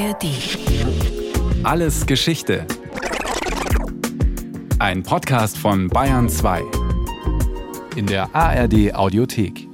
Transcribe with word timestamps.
ARD. 0.00 0.24
Alles 1.62 2.06
Geschichte. 2.06 2.66
Ein 4.78 5.02
Podcast 5.02 5.58
von 5.58 5.88
Bayern 5.88 6.30
2. 6.30 6.62
In 7.96 8.06
der 8.06 8.34
ARD 8.34 8.94
Audiothek. 8.94 9.68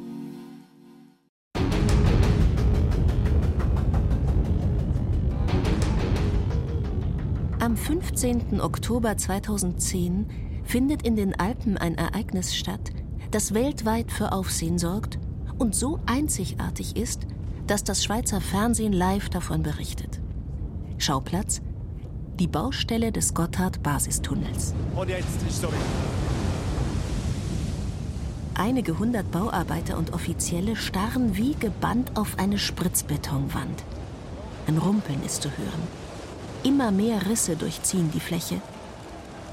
Am 7.61 7.77
15. 7.77 8.61
Oktober 8.61 9.17
2010 9.17 10.27
findet 10.65 11.06
in 11.06 11.15
den 11.15 11.38
Alpen 11.38 11.79
ein 11.79 11.95
Ereignis 11.95 12.56
statt, 12.56 12.90
das 13.31 13.54
weltweit 13.54 14.11
für 14.11 14.33
Aufsehen 14.33 14.79
sorgt 14.79 15.21
und 15.58 15.77
so 15.77 16.01
einzigartig 16.06 16.97
ist, 16.97 17.29
dass 17.66 17.84
das 17.84 18.05
Schweizer 18.05 18.41
Fernsehen 18.41 18.93
live 18.93 19.29
davon 19.29 19.62
berichtet. 19.62 20.20
Schauplatz? 20.98 21.61
Die 22.38 22.47
Baustelle 22.47 23.12
des 23.12 23.34
Gotthard-Basistunnels. 23.34 24.74
Und 24.95 25.09
jetzt 25.09 25.43
ist 25.48 25.62
so. 25.62 25.69
Einige 28.55 28.98
hundert 28.98 29.30
Bauarbeiter 29.30 29.98
und 29.98 30.12
Offizielle 30.12 30.77
starren 30.77 31.37
wie 31.37 31.55
gebannt 31.55 32.12
auf 32.15 32.38
eine 32.38 32.59
Spritzbetonwand. 32.59 33.85
Ein 34.66 34.79
Rumpeln 34.79 35.23
ist 35.24 35.43
zu 35.43 35.51
hören. 35.51 35.83
Immer 36.62 36.91
mehr 36.91 37.27
Risse 37.27 37.57
durchziehen 37.57 38.10
die 38.12 38.21
Fläche. 38.21 38.60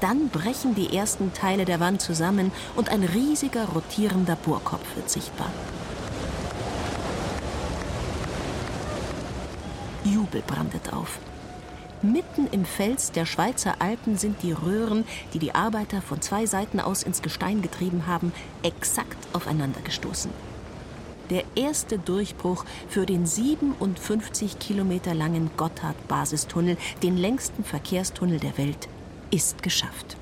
Dann 0.00 0.28
brechen 0.28 0.74
die 0.74 0.96
ersten 0.96 1.32
Teile 1.32 1.64
der 1.64 1.80
Wand 1.80 2.00
zusammen 2.00 2.50
und 2.76 2.88
ein 2.88 3.02
riesiger 3.02 3.66
rotierender 3.66 4.36
Bohrkopf 4.36 4.96
wird 4.96 5.08
sichtbar. 5.10 5.50
Jubel 10.34 10.42
brandet 10.42 10.92
auf. 10.92 11.18
Mitten 12.02 12.48
im 12.48 12.64
Fels 12.64 13.12
der 13.12 13.24
Schweizer 13.24 13.76
Alpen 13.78 14.18
sind 14.18 14.42
die 14.42 14.52
Röhren, 14.52 15.04
die 15.32 15.38
die 15.38 15.54
Arbeiter 15.54 16.02
von 16.02 16.20
zwei 16.20 16.44
Seiten 16.44 16.80
aus 16.80 17.02
ins 17.02 17.22
Gestein 17.22 17.62
getrieben 17.62 18.06
haben, 18.06 18.32
exakt 18.62 19.16
aufeinander 19.32 19.80
gestoßen. 19.80 20.30
Der 21.30 21.44
erste 21.54 21.98
Durchbruch 21.98 22.66
für 22.88 23.06
den 23.06 23.24
57 23.26 24.58
Kilometer 24.58 25.14
langen 25.14 25.50
Gotthard-Basistunnel, 25.56 26.76
den 27.02 27.16
längsten 27.16 27.64
Verkehrstunnel 27.64 28.38
der 28.38 28.58
Welt, 28.58 28.88
ist 29.30 29.62
geschafft. 29.62 30.16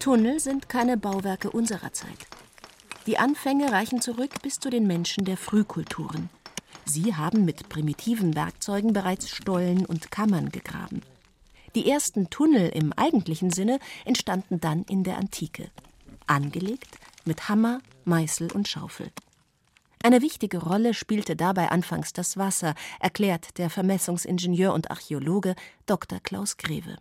Tunnel 0.00 0.40
sind 0.40 0.68
keine 0.68 0.98
Bauwerke 0.98 1.50
unserer 1.50 1.92
Zeit. 1.92 2.37
Die 3.08 3.16
Anfänge 3.16 3.72
reichen 3.72 4.02
zurück 4.02 4.42
bis 4.42 4.60
zu 4.60 4.68
den 4.68 4.86
Menschen 4.86 5.24
der 5.24 5.38
Frühkulturen. 5.38 6.28
Sie 6.84 7.14
haben 7.14 7.46
mit 7.46 7.70
primitiven 7.70 8.36
Werkzeugen 8.36 8.92
bereits 8.92 9.30
Stollen 9.30 9.86
und 9.86 10.10
Kammern 10.10 10.50
gegraben. 10.50 11.00
Die 11.74 11.88
ersten 11.88 12.28
Tunnel 12.28 12.68
im 12.68 12.92
eigentlichen 12.92 13.50
Sinne 13.50 13.78
entstanden 14.04 14.60
dann 14.60 14.82
in 14.90 15.04
der 15.04 15.16
Antike. 15.16 15.70
Angelegt 16.26 16.98
mit 17.24 17.48
Hammer, 17.48 17.80
Meißel 18.04 18.52
und 18.52 18.68
Schaufel. 18.68 19.10
Eine 20.02 20.20
wichtige 20.20 20.58
Rolle 20.58 20.92
spielte 20.92 21.34
dabei 21.34 21.70
anfangs 21.70 22.12
das 22.12 22.36
Wasser, 22.36 22.74
erklärt 23.00 23.56
der 23.56 23.70
Vermessungsingenieur 23.70 24.74
und 24.74 24.90
Archäologe 24.90 25.54
Dr. 25.86 26.20
Klaus 26.20 26.58
Greve. 26.58 26.98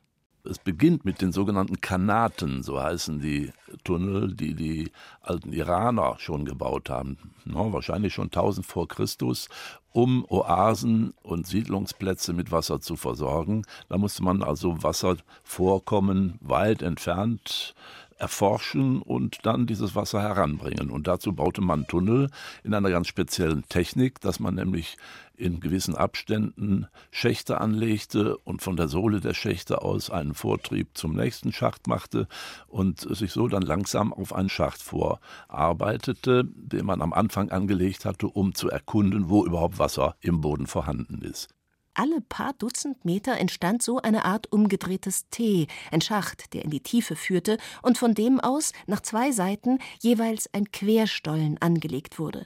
Es 0.50 0.60
beginnt 0.60 1.04
mit 1.04 1.22
den 1.22 1.32
sogenannten 1.32 1.82
Kanaten, 1.82 2.64
so 2.64 2.82
heißen 2.82 3.20
die 3.20 3.52
Tunnel, 3.84 4.34
die 4.34 4.54
die 4.54 4.92
alten 5.22 5.52
Iraner 5.52 6.16
schon 6.20 6.46
gebaut 6.46 6.90
haben, 6.90 7.18
no, 7.46 7.74
wahrscheinlich 7.74 8.14
schon 8.14 8.28
1000 8.28 8.66
vor 8.66 8.88
Christus, 8.88 9.50
um 9.92 10.26
Oasen 10.30 11.14
und 11.24 11.48
Siedlungsplätze 11.48 12.34
mit 12.34 12.52
Wasser 12.52 12.80
zu 12.80 12.96
versorgen. 12.96 13.64
Da 13.90 13.98
musste 13.98 14.24
man 14.24 14.44
also 14.44 14.84
Wasservorkommen 14.84 16.38
weit 16.42 16.82
entfernt 16.82 17.76
erforschen 18.18 19.02
und 19.02 19.46
dann 19.46 19.68
dieses 19.68 19.96
Wasser 19.96 20.22
heranbringen. 20.22 20.90
Und 20.90 21.08
dazu 21.08 21.34
baute 21.34 21.62
man 21.62 21.88
Tunnel 21.88 22.30
in 22.64 22.74
einer 22.74 22.90
ganz 22.90 23.08
speziellen 23.08 23.68
Technik, 23.70 24.20
dass 24.22 24.40
man 24.40 24.56
nämlich 24.56 24.98
in 25.36 25.60
gewissen 25.60 25.96
Abständen 25.96 26.88
Schächte 27.12 27.62
anlegte 27.62 28.38
und 28.38 28.62
von 28.62 28.76
der 28.76 28.88
Sohle 28.88 29.22
der 29.22 29.36
Schächte 29.36 29.82
aus 29.84 30.10
einen 30.10 30.34
Vortrieb 30.34 30.98
zum 30.98 31.16
nächsten 31.16 31.54
Schacht 31.54 31.88
machte 31.88 32.28
und 32.68 33.02
sich 33.02 33.32
so 33.32 33.48
dann 33.48 33.62
langsam 33.62 34.12
auf 34.14 34.34
einen 34.34 34.50
Schacht 34.50 34.82
vorarbeitete, 34.82 36.44
den 36.46 36.86
man 36.86 37.02
am 37.02 37.14
Anfang 37.14 37.50
angelegt 37.52 38.06
hatte, 38.06 38.28
um 38.28 38.56
zu 38.56 38.70
erkunden, 38.70 39.30
wo 39.30 39.46
überhaupt 39.46 39.78
Wasser 39.80 40.16
im 40.22 40.42
Boden 40.42 40.66
vorhanden 40.66 41.22
ist 41.22 41.57
alle 41.98 42.22
paar 42.22 42.54
Dutzend 42.54 43.04
Meter 43.06 43.38
entstand 43.38 43.82
so 43.82 44.00
eine 44.02 44.26
Art 44.26 44.52
umgedrehtes 44.52 45.28
T, 45.30 45.68
ein 45.92 46.02
Schacht, 46.02 46.54
der 46.54 46.64
in 46.64 46.70
die 46.70 46.82
Tiefe 46.82 47.16
führte 47.16 47.58
und 47.82 47.98
von 47.98 48.14
dem 48.14 48.40
aus 48.40 48.72
nach 48.86 49.02
zwei 49.02 49.32
Seiten 49.32 49.80
jeweils 50.00 50.50
ein 50.54 50.72
Querstollen 50.72 51.58
angelegt 51.60 52.20
wurde. 52.20 52.46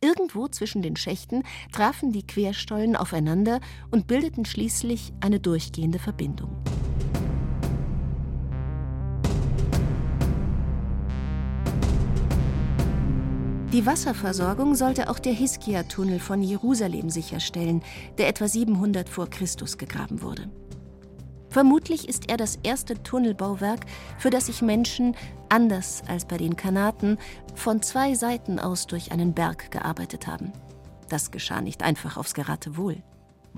Irgendwo 0.00 0.48
zwischen 0.48 0.82
den 0.82 0.96
Schächten 0.96 1.44
trafen 1.72 2.12
die 2.12 2.26
Querstollen 2.26 2.96
aufeinander 2.96 3.60
und 3.90 4.06
bildeten 4.06 4.44
schließlich 4.44 5.12
eine 5.20 5.40
durchgehende 5.40 5.98
Verbindung. 5.98 6.50
Die 13.70 13.84
Wasserversorgung 13.84 14.74
sollte 14.74 15.10
auch 15.10 15.18
der 15.18 15.34
Hiskia-Tunnel 15.34 16.20
von 16.20 16.40
Jerusalem 16.40 17.10
sicherstellen, 17.10 17.82
der 18.16 18.28
etwa 18.28 18.48
700 18.48 19.10
vor 19.10 19.28
Christus 19.28 19.76
gegraben 19.76 20.22
wurde. 20.22 20.48
Vermutlich 21.50 22.08
ist 22.08 22.30
er 22.30 22.38
das 22.38 22.58
erste 22.62 23.02
Tunnelbauwerk, 23.02 23.80
für 24.16 24.30
das 24.30 24.46
sich 24.46 24.62
Menschen, 24.62 25.14
anders 25.50 26.02
als 26.08 26.24
bei 26.24 26.38
den 26.38 26.56
Kanaten, 26.56 27.18
von 27.54 27.82
zwei 27.82 28.14
Seiten 28.14 28.58
aus 28.58 28.86
durch 28.86 29.12
einen 29.12 29.34
Berg 29.34 29.70
gearbeitet 29.70 30.26
haben. 30.26 30.50
Das 31.10 31.30
geschah 31.30 31.60
nicht 31.60 31.82
einfach 31.82 32.16
aufs 32.16 32.32
Geratewohl. 32.32 33.02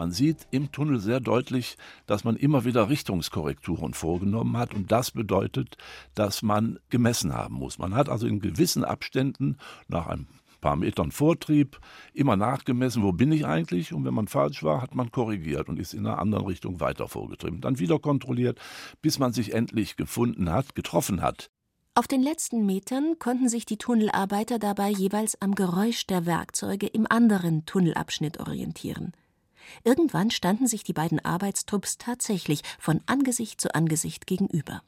Man 0.00 0.12
sieht 0.12 0.46
im 0.50 0.72
Tunnel 0.72 0.98
sehr 0.98 1.20
deutlich, 1.20 1.76
dass 2.06 2.24
man 2.24 2.34
immer 2.34 2.64
wieder 2.64 2.88
Richtungskorrekturen 2.88 3.92
vorgenommen 3.92 4.56
hat. 4.56 4.72
Und 4.72 4.90
das 4.90 5.10
bedeutet, 5.10 5.76
dass 6.14 6.40
man 6.40 6.78
gemessen 6.88 7.34
haben 7.34 7.56
muss. 7.56 7.76
Man 7.76 7.94
hat 7.94 8.08
also 8.08 8.26
in 8.26 8.40
gewissen 8.40 8.82
Abständen 8.82 9.58
nach 9.88 10.06
ein 10.06 10.26
paar 10.62 10.76
Metern 10.76 11.10
Vortrieb 11.10 11.78
immer 12.14 12.36
nachgemessen, 12.36 13.02
wo 13.02 13.12
bin 13.12 13.30
ich 13.30 13.44
eigentlich? 13.44 13.92
Und 13.92 14.06
wenn 14.06 14.14
man 14.14 14.26
falsch 14.26 14.62
war, 14.62 14.80
hat 14.80 14.94
man 14.94 15.10
korrigiert 15.10 15.68
und 15.68 15.78
ist 15.78 15.92
in 15.92 16.06
einer 16.06 16.18
anderen 16.18 16.46
Richtung 16.46 16.80
weiter 16.80 17.06
vorgetrieben. 17.06 17.60
Dann 17.60 17.78
wieder 17.78 17.98
kontrolliert, 17.98 18.58
bis 19.02 19.18
man 19.18 19.34
sich 19.34 19.52
endlich 19.52 19.96
gefunden 19.96 20.50
hat, 20.50 20.74
getroffen 20.74 21.20
hat. 21.20 21.50
Auf 21.94 22.08
den 22.08 22.22
letzten 22.22 22.64
Metern 22.64 23.18
konnten 23.18 23.50
sich 23.50 23.66
die 23.66 23.76
Tunnelarbeiter 23.76 24.58
dabei 24.58 24.88
jeweils 24.88 25.38
am 25.42 25.54
Geräusch 25.54 26.06
der 26.06 26.24
Werkzeuge 26.24 26.86
im 26.86 27.06
anderen 27.06 27.66
Tunnelabschnitt 27.66 28.40
orientieren. 28.40 29.12
Irgendwann 29.84 30.30
standen 30.30 30.66
sich 30.66 30.84
die 30.84 30.92
beiden 30.92 31.24
Arbeitstrupps 31.24 31.98
tatsächlich 31.98 32.62
von 32.78 33.00
Angesicht 33.06 33.60
zu 33.60 33.74
Angesicht 33.74 34.26
gegenüber. 34.26 34.82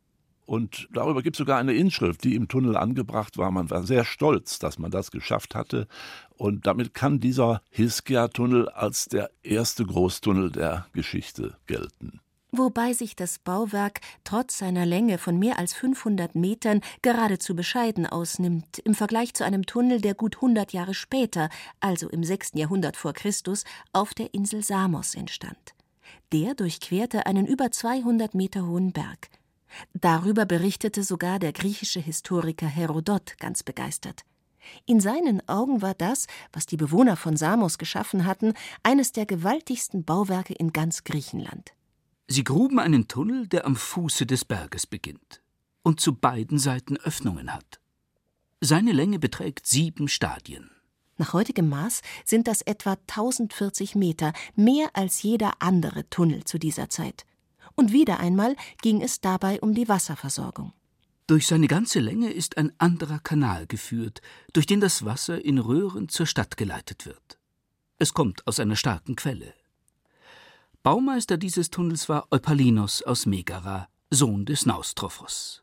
Und 0.44 0.88
darüber 0.92 1.22
gibt 1.22 1.36
es 1.36 1.38
sogar 1.38 1.58
eine 1.58 1.72
Inschrift, 1.72 2.24
die 2.24 2.34
im 2.34 2.48
Tunnel 2.48 2.76
angebracht 2.76 3.38
war. 3.38 3.50
Man 3.50 3.70
war 3.70 3.84
sehr 3.84 4.04
stolz, 4.04 4.58
dass 4.58 4.78
man 4.78 4.90
das 4.90 5.10
geschafft 5.10 5.54
hatte. 5.54 5.86
Und 6.36 6.66
damit 6.66 6.94
kann 6.94 7.20
dieser 7.20 7.62
Hiskia-Tunnel 7.70 8.68
als 8.68 9.06
der 9.06 9.30
erste 9.42 9.86
Großtunnel 9.86 10.50
der 10.50 10.86
Geschichte 10.92 11.56
gelten 11.66 12.20
wobei 12.52 12.92
sich 12.92 13.16
das 13.16 13.38
Bauwerk 13.38 14.00
trotz 14.24 14.58
seiner 14.58 14.86
Länge 14.86 15.18
von 15.18 15.38
mehr 15.38 15.58
als 15.58 15.72
500 15.74 16.34
Metern 16.34 16.80
geradezu 17.00 17.56
bescheiden 17.56 18.06
ausnimmt 18.06 18.78
im 18.80 18.94
Vergleich 18.94 19.34
zu 19.34 19.44
einem 19.44 19.66
Tunnel, 19.66 20.00
der 20.00 20.14
gut 20.14 20.36
100 20.36 20.72
Jahre 20.72 20.94
später, 20.94 21.48
also 21.80 22.08
im 22.08 22.22
6. 22.22 22.52
Jahrhundert 22.54 22.96
vor 22.96 23.14
Christus, 23.14 23.64
auf 23.92 24.14
der 24.14 24.34
Insel 24.34 24.62
Samos 24.62 25.14
entstand. 25.14 25.74
Der 26.32 26.54
durchquerte 26.54 27.26
einen 27.26 27.46
über 27.46 27.70
200 27.70 28.34
Meter 28.34 28.66
hohen 28.66 28.92
Berg. 28.92 29.30
Darüber 29.94 30.44
berichtete 30.44 31.02
sogar 31.02 31.38
der 31.38 31.52
griechische 31.52 32.00
Historiker 32.00 32.66
Herodot 32.66 33.38
ganz 33.38 33.62
begeistert. 33.62 34.24
In 34.86 35.00
seinen 35.00 35.46
Augen 35.48 35.82
war 35.82 35.94
das, 35.94 36.26
was 36.52 36.66
die 36.66 36.76
Bewohner 36.76 37.16
von 37.16 37.36
Samos 37.36 37.78
geschaffen 37.78 38.26
hatten, 38.26 38.52
eines 38.82 39.12
der 39.12 39.26
gewaltigsten 39.26 40.04
Bauwerke 40.04 40.54
in 40.54 40.72
ganz 40.72 41.04
Griechenland. 41.04 41.72
Sie 42.28 42.44
gruben 42.44 42.78
einen 42.78 43.08
Tunnel, 43.08 43.46
der 43.46 43.66
am 43.66 43.76
Fuße 43.76 44.26
des 44.26 44.44
Berges 44.44 44.86
beginnt 44.86 45.42
und 45.82 46.00
zu 46.00 46.14
beiden 46.14 46.58
Seiten 46.58 46.96
Öffnungen 46.96 47.52
hat. 47.52 47.80
Seine 48.60 48.92
Länge 48.92 49.18
beträgt 49.18 49.66
sieben 49.66 50.08
Stadien. 50.08 50.70
Nach 51.18 51.32
heutigem 51.32 51.68
Maß 51.68 52.00
sind 52.24 52.48
das 52.48 52.62
etwa 52.62 52.92
1040 52.92 53.94
Meter, 53.96 54.32
mehr 54.54 54.90
als 54.94 55.22
jeder 55.22 55.54
andere 55.60 56.08
Tunnel 56.08 56.44
zu 56.44 56.58
dieser 56.58 56.88
Zeit. 56.88 57.26
Und 57.74 57.92
wieder 57.92 58.20
einmal 58.20 58.56
ging 58.80 59.02
es 59.02 59.20
dabei 59.20 59.60
um 59.60 59.74
die 59.74 59.88
Wasserversorgung. 59.88 60.72
Durch 61.26 61.46
seine 61.46 61.68
ganze 61.68 62.00
Länge 62.00 62.30
ist 62.30 62.56
ein 62.56 62.72
anderer 62.78 63.18
Kanal 63.18 63.66
geführt, 63.66 64.20
durch 64.52 64.66
den 64.66 64.80
das 64.80 65.04
Wasser 65.04 65.44
in 65.44 65.58
Röhren 65.58 66.08
zur 66.08 66.26
Stadt 66.26 66.56
geleitet 66.56 67.06
wird. 67.06 67.38
Es 67.98 68.14
kommt 68.14 68.46
aus 68.46 68.58
einer 68.58 68.76
starken 68.76 69.16
Quelle. 69.16 69.54
Baumeister 70.82 71.36
dieses 71.36 71.70
Tunnels 71.70 72.08
war 72.08 72.26
Eupalinos 72.32 73.02
aus 73.02 73.24
Megara, 73.24 73.86
Sohn 74.10 74.44
des 74.44 74.66
Naustrophos. 74.66 75.62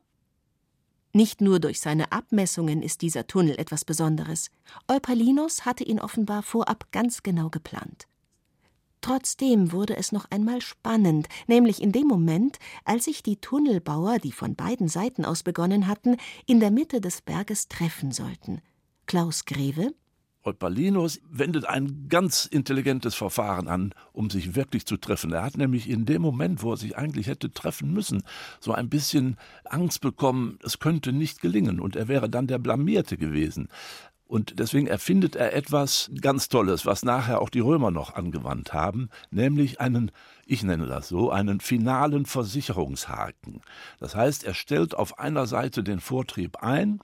Nicht 1.12 1.42
nur 1.42 1.60
durch 1.60 1.81
seine 1.81 2.13
Abmessungen 2.13 2.81
ist 2.81 3.01
dieser 3.01 3.27
Tunnel 3.27 3.60
etwas 3.60 3.83
Besonderes. 3.83 4.50
Eupalinos 4.88 5.66
hatte 5.66 5.83
ihn 5.83 6.00
offenbar 6.00 6.42
vorab 6.42 6.89
ganz 6.94 7.21
genau 7.21 7.50
geplant. 7.50 8.07
Trotzdem 9.01 9.74
wurde 9.74 9.98
es 9.98 10.13
noch 10.13 10.31
einmal 10.31 10.62
spannend, 10.62 11.27
nämlich 11.48 11.81
in 11.81 11.92
dem 11.92 12.07
Moment, 12.07 12.57
als 12.86 13.04
sich 13.04 13.21
die 13.21 13.42
Tunnelbauer, 13.42 14.19
die 14.19 14.31
von 14.31 14.56
beiden 14.56 14.88
Seiten 14.88 15.25
aus 15.25 15.44
begonnen 15.44 15.88
hatten, 15.88 16.16
in 16.45 16.62
der 16.62 16.71
Mitte 16.71 17.01
des 17.01 17.21
Berges 17.21 17.68
treffen 17.68 18.13
sollten. 18.13 18.62
Klaus 19.06 19.44
Greve, 19.44 19.94
Eupalinos 20.44 21.19
wendet 21.30 21.65
ein 21.65 22.07
ganz 22.07 22.45
intelligentes 22.45 23.13
Verfahren 23.15 23.68
an, 23.68 23.94
um 24.13 24.30
sich 24.30 24.56
wirklich 24.56 24.86
zu 24.86 24.97
treffen. 24.97 25.33
Er 25.33 25.44
hat 25.44 25.57
nämlich 25.57 25.89
in 25.89 26.06
dem 26.06 26.21
Moment, 26.21 26.63
wo 26.63 26.71
er 26.71 26.77
sich 26.77 26.97
eigentlich 26.97 27.27
hätte 27.27 27.51
treffen 27.51 27.91
müssen, 27.91 28.24
so 28.59 28.71
ein 28.71 28.89
bisschen 28.89 29.38
Angst 29.65 30.01
bekommen, 30.01 30.57
es 30.63 30.80
könnte 30.80 31.12
nicht 31.12 31.41
gelingen 31.41 31.80
und 31.80 31.95
er 31.95 32.07
wäre 32.07 32.30
dann 32.30 32.47
der 32.47 32.57
Blamierte 32.57 33.18
gewesen. 33.18 33.68
Und 34.30 34.59
deswegen 34.59 34.86
erfindet 34.86 35.36
er 35.36 35.56
etwas 35.56 36.12
ganz 36.21 36.50
Tolles, 36.50 36.85
was 36.85 37.03
nachher 37.03 37.42
auch 37.42 37.50
die 37.50 37.62
Römer 37.62 37.89
noch 37.89 38.13
angewandt 38.13 38.74
haben, 38.74 39.09
nämlich 39.31 39.81
einen, 39.81 40.12
ich 40.45 40.62
nenne 40.62 40.85
das 40.85 41.09
so, 41.09 41.31
einen 41.31 41.59
finalen 41.59 42.27
Versicherungshaken. 42.27 43.62
Das 44.00 44.15
heißt, 44.15 44.44
er 44.44 44.53
stellt 44.53 44.94
auf 44.94 45.18
einer 45.18 45.47
Seite 45.47 45.83
den 45.83 46.00
Vortrieb 46.00 46.57
ein 46.62 47.00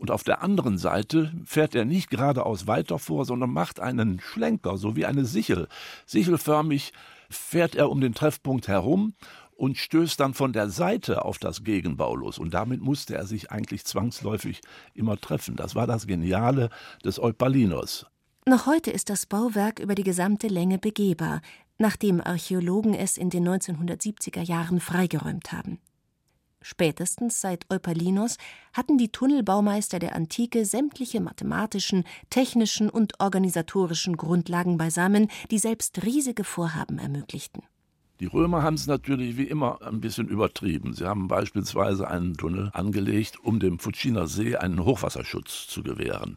und 0.00 0.10
auf 0.10 0.24
der 0.24 0.42
anderen 0.42 0.78
Seite 0.78 1.30
fährt 1.44 1.74
er 1.74 1.84
nicht 1.84 2.08
geradeaus 2.08 2.66
weiter 2.66 2.98
vor, 2.98 3.26
sondern 3.26 3.50
macht 3.50 3.80
einen 3.80 4.18
Schlenker, 4.18 4.78
so 4.78 4.96
wie 4.96 5.04
eine 5.04 5.26
Sichel. 5.26 5.68
Sichelförmig 6.06 6.94
fährt 7.28 7.74
er 7.74 7.90
um 7.90 8.00
den 8.00 8.14
Treffpunkt 8.14 8.66
herum 8.66 9.12
und 9.52 9.76
stößt 9.76 10.18
dann 10.18 10.32
von 10.32 10.54
der 10.54 10.70
Seite 10.70 11.26
auf 11.26 11.38
das 11.38 11.64
Gegenbau 11.64 12.16
los. 12.16 12.38
Und 12.38 12.54
damit 12.54 12.80
musste 12.80 13.14
er 13.14 13.26
sich 13.26 13.50
eigentlich 13.50 13.84
zwangsläufig 13.84 14.62
immer 14.94 15.20
treffen. 15.20 15.54
Das 15.54 15.74
war 15.74 15.86
das 15.86 16.06
Geniale 16.06 16.70
des 17.04 17.20
Eupalinos. 17.20 18.06
Noch 18.46 18.64
heute 18.64 18.90
ist 18.90 19.10
das 19.10 19.26
Bauwerk 19.26 19.80
über 19.80 19.94
die 19.94 20.02
gesamte 20.02 20.48
Länge 20.48 20.78
begehbar, 20.78 21.42
nachdem 21.76 22.22
Archäologen 22.22 22.94
es 22.94 23.18
in 23.18 23.28
den 23.28 23.46
1970er 23.46 24.40
Jahren 24.40 24.80
freigeräumt 24.80 25.52
haben. 25.52 25.78
Spätestens 26.62 27.40
seit 27.40 27.70
Eupalinos 27.70 28.36
hatten 28.74 28.98
die 28.98 29.10
Tunnelbaumeister 29.10 29.98
der 29.98 30.14
Antike 30.14 30.66
sämtliche 30.66 31.20
mathematischen, 31.20 32.04
technischen 32.28 32.90
und 32.90 33.18
organisatorischen 33.18 34.16
Grundlagen 34.16 34.76
beisammen, 34.76 35.28
die 35.50 35.58
selbst 35.58 36.04
riesige 36.04 36.44
Vorhaben 36.44 36.98
ermöglichten. 36.98 37.62
Die 38.20 38.26
Römer 38.26 38.62
haben 38.62 38.74
es 38.74 38.86
natürlich 38.86 39.38
wie 39.38 39.44
immer 39.44 39.80
ein 39.80 40.02
bisschen 40.02 40.28
übertrieben. 40.28 40.92
Sie 40.92 41.06
haben 41.06 41.26
beispielsweise 41.26 42.06
einen 42.06 42.36
Tunnel 42.36 42.70
angelegt, 42.74 43.38
um 43.42 43.58
dem 43.58 43.78
Fuciner 43.78 44.26
See 44.26 44.56
einen 44.56 44.84
Hochwasserschutz 44.84 45.68
zu 45.68 45.82
gewähren. 45.82 46.36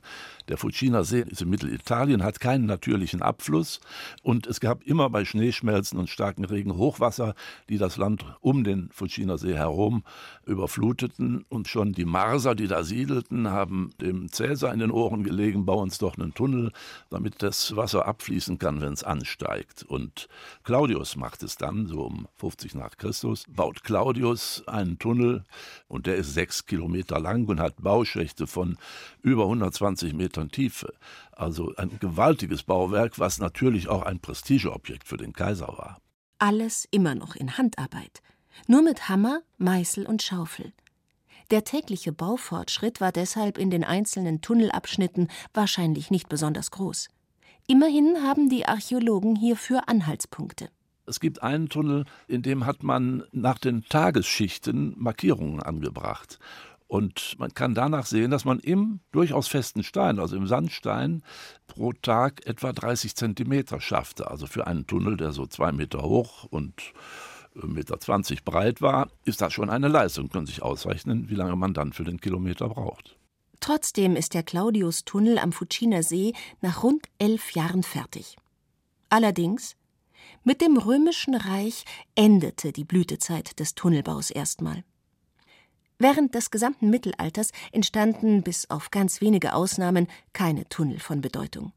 Der 0.50 0.57
Fuciner 0.57 1.06
See 1.06 1.22
ist 1.22 1.42
in 1.42 1.50
Mittelitalien, 1.50 2.24
hat 2.24 2.42
keinen 2.42 2.66
natürlichen 2.66 3.22
Abfluss. 3.22 3.80
Und 4.24 4.45
es 4.45 4.60
gab 4.60 4.84
immer 4.84 5.10
bei 5.10 5.24
Schneeschmelzen 5.24 5.98
und 5.98 6.10
starken 6.10 6.44
Regen 6.44 6.75
Hochwasser, 6.75 7.34
die 7.69 7.78
das 7.78 7.95
Land 7.95 8.25
um 8.42 8.66
den 8.66 8.90
Fuciner 8.92 9.38
See 9.38 9.54
herum 9.54 10.04
überfluteten. 10.45 11.45
Und 11.48 11.69
schon 11.69 11.94
die 11.94 12.04
Marser, 12.04 12.56
die 12.56 12.68
da 12.68 12.84
siedelten, 12.84 13.50
haben 13.50 13.92
dem 14.01 14.30
Cäsar 14.30 14.74
in 14.74 14.80
den 14.80 14.92
Ohren 14.92 15.24
gelegen, 15.24 15.66
bau 15.66 15.81
uns 15.81 15.98
doch 15.98 16.18
einen 16.18 16.34
Tunnel, 16.34 16.72
damit 17.10 17.42
das 17.42 17.75
Wasser 17.78 18.06
abfließen 18.06 18.60
kann, 18.60 18.81
wenn 18.81 18.94
es 18.94 19.04
ansteigt. 19.04 19.84
Und 19.84 20.28
Claudius 20.63 21.16
macht 21.16 21.42
es 21.44 21.56
dann, 21.56 21.88
so 21.88 22.01
um 22.01 22.28
50 22.36 22.75
nach 22.75 22.98
Christus, 22.98 23.46
baut 23.48 23.86
Claudius 23.86 24.63
einen 24.68 25.00
Tunnel. 25.00 25.46
Und 25.88 26.06
der 26.06 26.18
ist 26.18 26.34
sechs 26.34 26.66
Kilometer 26.66 27.19
lang 27.22 27.48
und 27.48 27.62
hat 27.62 27.81
Bauschächte 27.81 28.46
von 28.46 28.78
über 29.22 29.44
120 29.44 30.13
Metern 30.13 30.33
Metern 30.33 30.33
Tiefe. 30.52 30.94
Also 31.32 31.74
ein 31.78 32.00
gewaltiges 32.00 32.64
Bauwerk, 32.64 33.20
was 33.20 33.40
natürlich 33.40 33.88
auch 33.88 34.04
ein 34.04 34.20
Prestigeobjekt 34.20 35.08
für 35.08 35.18
den 35.18 35.34
Kaiser 35.34 35.68
war. 35.68 36.00
Alles 36.40 36.88
immer 36.92 37.16
noch 37.16 37.36
in 37.36 37.58
Handarbeit. 37.58 38.22
Nur 38.68 38.82
mit 38.82 39.10
Hammer, 39.10 39.42
Meißel 39.58 40.06
und 40.06 40.22
Schaufel. 40.22 40.74
Der 41.52 41.64
tägliche 41.64 42.12
Baufortschritt 42.12 43.02
war 43.02 43.12
deshalb 43.12 43.58
in 43.58 43.70
den 43.70 43.84
einzelnen 43.84 44.42
Tunnelabschnitten 44.42 45.30
wahrscheinlich 45.54 46.12
nicht 46.12 46.30
besonders 46.30 46.72
groß. 46.72 47.10
Immerhin 47.68 48.18
haben 48.24 48.50
die 48.50 48.66
Archäologen 48.66 49.36
hierfür 49.36 49.88
Anhaltspunkte. 49.88 50.70
Es 51.06 51.20
gibt 51.20 51.44
einen 51.44 51.68
Tunnel, 51.68 52.06
in 52.28 52.44
dem 52.44 52.66
hat 52.66 52.82
man 52.82 53.24
nach 53.32 53.58
den 53.58 53.84
Tagesschichten 53.84 54.94
Markierungen 54.98 55.62
angebracht. 55.62 56.40
Und 56.94 57.40
man 57.40 57.51
kann 57.56 57.74
danach 57.74 58.06
sehen, 58.06 58.30
dass 58.30 58.45
man 58.45 58.60
im 58.60 59.00
durchaus 59.12 59.48
festen 59.48 59.81
Stein, 59.81 60.19
also 60.19 60.36
im 60.36 60.45
Sandstein, 60.45 61.24
pro 61.66 61.92
Tag 61.92 62.45
etwa 62.45 62.72
30 62.72 63.16
Zentimeter 63.16 63.81
schaffte. 63.81 64.30
Also 64.30 64.45
für 64.45 64.68
einen 64.68 64.86
Tunnel, 64.86 65.18
der 65.18 65.31
so 65.31 65.48
zwei 65.48 65.72
Meter 65.72 66.04
hoch 66.04 66.44
und 66.44 66.75
1,20 67.56 67.66
Meter 67.66 68.42
breit 68.45 68.84
war, 68.84 69.10
ist 69.25 69.42
das 69.42 69.54
schon 69.54 69.72
eine 69.72 69.88
Leistung. 69.88 70.30
Können 70.30 70.45
sich 70.45 70.62
ausrechnen, 70.62 71.31
wie 71.31 71.34
lange 71.34 71.56
man 71.56 71.74
dann 71.74 71.94
für 71.94 72.04
den 72.04 72.22
Kilometer 72.22 72.69
braucht. 72.69 73.18
Trotzdem 73.60 74.16
ist 74.16 74.36
der 74.36 74.44
Claudius-Tunnel 74.44 75.39
am 75.39 75.51
Fuciner 75.51 76.04
See 76.04 76.34
nach 76.62 76.84
rund 76.84 77.07
elf 77.18 77.54
Jahren 77.54 77.81
fertig. 77.81 78.38
Allerdings, 79.10 79.75
mit 80.44 80.62
dem 80.62 80.78
Römischen 80.78 81.34
Reich 81.34 81.86
endete 82.13 82.72
die 82.72 82.86
Blütezeit 82.86 83.60
des 83.60 83.74
Tunnelbaus 83.74 84.30
erstmal. 84.30 84.84
Während 86.04 86.36
des 86.36 86.52
gesamten 86.52 86.90
Mittelalters 86.90 87.54
entstanden 87.72 88.44
bis 88.44 88.70
auf 88.70 88.92
ganz 88.92 89.22
wenige 89.22 89.54
Ausnahmen 89.54 90.08
keine 90.34 90.68
Tunnel 90.68 91.00
von 91.00 91.22
Bedeutung. 91.22 91.72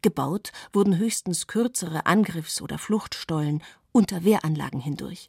Gebaut 0.00 0.52
wurden 0.72 0.96
höchstens 0.96 1.48
kürzere 1.48 2.06
Angriffs- 2.06 2.62
oder 2.62 2.78
Fluchtstollen 2.78 3.64
unter 3.90 4.22
Wehranlagen 4.22 4.78
hindurch. 4.78 5.28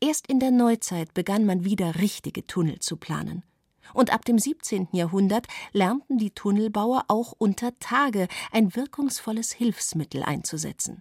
Erst 0.00 0.26
in 0.26 0.38
der 0.38 0.50
Neuzeit 0.50 1.14
begann 1.14 1.46
man 1.46 1.64
wieder 1.64 1.94
richtige 1.94 2.46
Tunnel 2.46 2.80
zu 2.80 2.98
planen. 2.98 3.42
Und 3.94 4.12
ab 4.12 4.26
dem 4.26 4.38
17. 4.38 4.88
Jahrhundert 4.92 5.46
lernten 5.72 6.18
die 6.18 6.32
Tunnelbauer 6.32 7.06
auch 7.08 7.32
unter 7.38 7.78
Tage 7.78 8.28
ein 8.52 8.76
wirkungsvolles 8.76 9.52
Hilfsmittel 9.52 10.22
einzusetzen. 10.22 11.00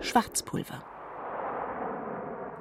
Schwarzpulver. 0.00 0.93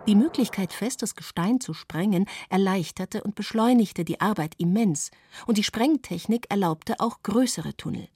Die 0.06 0.16
Möglichkeit, 0.16 0.74
festes 0.74 1.16
Gestein 1.16 1.62
zu 1.62 1.74
sprengen, 1.74 2.26
erleichterte 2.50 3.24
und 3.24 3.36
beschleunigte 3.36 4.04
die 4.04 4.20
Arbeit 4.20 4.56
immens, 4.58 5.12
und 5.48 5.58
die 5.58 5.64
Sprengtechnik 5.64 6.48
erlaubte 6.50 7.00
auch 7.00 7.24
größere 7.24 7.78
Tunnel. 7.78 8.10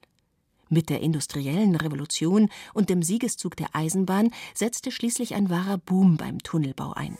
Mit 0.68 0.90
der 0.90 1.00
industriellen 1.00 1.76
Revolution 1.76 2.50
und 2.74 2.90
dem 2.90 3.02
Siegeszug 3.02 3.56
der 3.56 3.74
Eisenbahn 3.74 4.30
setzte 4.52 4.90
schließlich 4.90 5.34
ein 5.34 5.48
wahrer 5.48 5.78
Boom 5.78 6.18
beim 6.18 6.42
Tunnelbau 6.42 6.92
ein. 6.92 7.16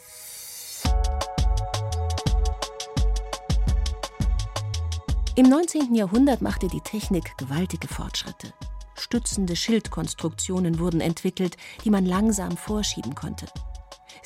Im 5.34 5.48
19. 5.48 5.94
Jahrhundert 5.94 6.42
machte 6.42 6.68
die 6.68 6.82
Technik 6.82 7.38
gewaltige 7.38 7.88
Fortschritte. 7.88 8.52
Stützende 8.96 9.56
Schildkonstruktionen 9.56 10.78
wurden 10.78 11.00
entwickelt, 11.00 11.56
die 11.84 11.90
man 11.90 12.04
langsam 12.04 12.56
vorschieben 12.58 13.14
konnte. 13.14 13.46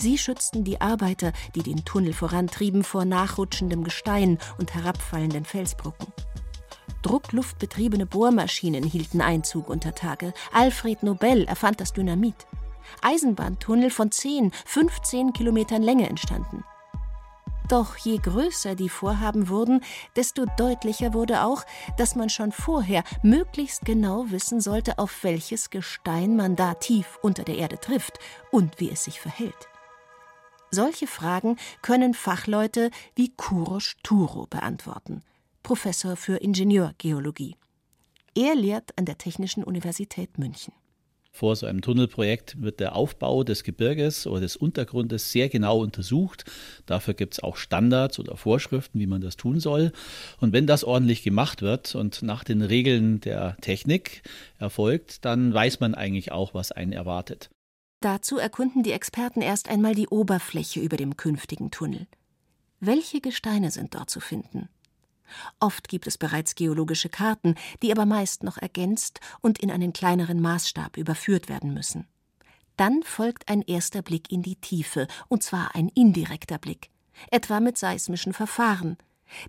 Sie 0.02 0.18
schützten 0.18 0.64
die 0.64 0.80
Arbeiter, 0.80 1.32
die 1.54 1.62
den 1.62 1.84
Tunnel 1.84 2.12
vorantrieben, 2.12 2.82
vor 2.82 3.04
nachrutschendem 3.04 3.84
Gestein 3.84 4.38
und 4.58 4.74
herabfallenden 4.74 5.44
Felsbrocken. 5.44 6.08
Druckluftbetriebene 7.02 8.06
Bohrmaschinen 8.06 8.82
hielten 8.82 9.20
Einzug 9.20 9.68
unter 9.68 9.94
Tage. 9.94 10.34
Alfred 10.52 11.04
Nobel 11.04 11.44
erfand 11.44 11.80
das 11.80 11.92
Dynamit. 11.92 12.34
Eisenbahntunnel 13.00 13.90
von 13.90 14.10
10, 14.10 14.50
15 14.66 15.32
Kilometern 15.34 15.82
Länge 15.82 16.08
entstanden. 16.08 16.64
Doch 17.68 17.96
je 17.96 18.18
größer 18.18 18.74
die 18.74 18.88
Vorhaben 18.88 19.48
wurden, 19.48 19.84
desto 20.16 20.46
deutlicher 20.56 21.14
wurde 21.14 21.44
auch, 21.44 21.62
dass 21.96 22.16
man 22.16 22.28
schon 22.28 22.50
vorher 22.50 23.04
möglichst 23.22 23.84
genau 23.84 24.24
wissen 24.30 24.60
sollte, 24.60 24.98
auf 24.98 25.22
welches 25.22 25.70
Gestein 25.70 26.34
man 26.34 26.56
da 26.56 26.74
tief 26.74 27.20
unter 27.22 27.44
der 27.44 27.58
Erde 27.58 27.78
trifft 27.78 28.18
und 28.50 28.80
wie 28.80 28.90
es 28.90 29.04
sich 29.04 29.20
verhält. 29.20 29.68
Solche 30.74 31.06
Fragen 31.06 31.58
können 31.82 32.14
Fachleute 32.14 32.90
wie 33.14 33.30
Kurosh 33.36 33.96
Turo 34.02 34.46
beantworten, 34.46 35.20
Professor 35.62 36.16
für 36.16 36.38
Ingenieurgeologie. 36.38 37.56
Er 38.34 38.54
lehrt 38.54 38.98
an 38.98 39.04
der 39.04 39.18
Technischen 39.18 39.64
Universität 39.64 40.38
München. 40.38 40.72
Vor 41.30 41.56
so 41.56 41.66
einem 41.66 41.82
Tunnelprojekt 41.82 42.62
wird 42.62 42.80
der 42.80 42.96
Aufbau 42.96 43.44
des 43.44 43.64
Gebirges 43.64 44.26
oder 44.26 44.40
des 44.40 44.56
Untergrundes 44.56 45.30
sehr 45.30 45.50
genau 45.50 45.78
untersucht. 45.78 46.46
Dafür 46.86 47.12
gibt 47.12 47.34
es 47.34 47.42
auch 47.42 47.56
Standards 47.56 48.18
oder 48.18 48.38
Vorschriften, 48.38 48.98
wie 48.98 49.06
man 49.06 49.20
das 49.20 49.36
tun 49.36 49.60
soll. 49.60 49.92
Und 50.40 50.54
wenn 50.54 50.66
das 50.66 50.84
ordentlich 50.84 51.22
gemacht 51.22 51.60
wird 51.60 51.94
und 51.94 52.22
nach 52.22 52.44
den 52.44 52.62
Regeln 52.62 53.20
der 53.20 53.58
Technik 53.60 54.22
erfolgt, 54.58 55.26
dann 55.26 55.52
weiß 55.52 55.80
man 55.80 55.94
eigentlich 55.94 56.32
auch, 56.32 56.54
was 56.54 56.72
einen 56.72 56.92
erwartet. 56.92 57.50
Dazu 58.02 58.36
erkunden 58.36 58.82
die 58.82 58.90
Experten 58.90 59.42
erst 59.42 59.68
einmal 59.68 59.94
die 59.94 60.08
Oberfläche 60.08 60.80
über 60.80 60.96
dem 60.96 61.16
künftigen 61.16 61.70
Tunnel. 61.70 62.08
Welche 62.80 63.20
Gesteine 63.20 63.70
sind 63.70 63.94
dort 63.94 64.10
zu 64.10 64.18
finden? 64.18 64.68
Oft 65.60 65.86
gibt 65.88 66.08
es 66.08 66.18
bereits 66.18 66.56
geologische 66.56 67.08
Karten, 67.08 67.54
die 67.80 67.92
aber 67.92 68.04
meist 68.04 68.42
noch 68.42 68.58
ergänzt 68.58 69.20
und 69.40 69.60
in 69.60 69.70
einen 69.70 69.92
kleineren 69.92 70.40
Maßstab 70.40 70.96
überführt 70.96 71.48
werden 71.48 71.74
müssen. 71.74 72.08
Dann 72.76 73.04
folgt 73.04 73.48
ein 73.48 73.62
erster 73.62 74.02
Blick 74.02 74.32
in 74.32 74.42
die 74.42 74.56
Tiefe, 74.56 75.06
und 75.28 75.44
zwar 75.44 75.76
ein 75.76 75.88
indirekter 75.88 76.58
Blick, 76.58 76.90
etwa 77.30 77.60
mit 77.60 77.78
seismischen 77.78 78.32
Verfahren. 78.32 78.96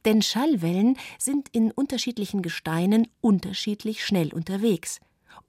Denn 0.05 0.21
Schallwellen 0.21 0.95
sind 1.17 1.49
in 1.49 1.71
unterschiedlichen 1.71 2.43
Gesteinen 2.43 3.07
unterschiedlich 3.19 4.05
schnell 4.05 4.31
unterwegs. 4.31 4.99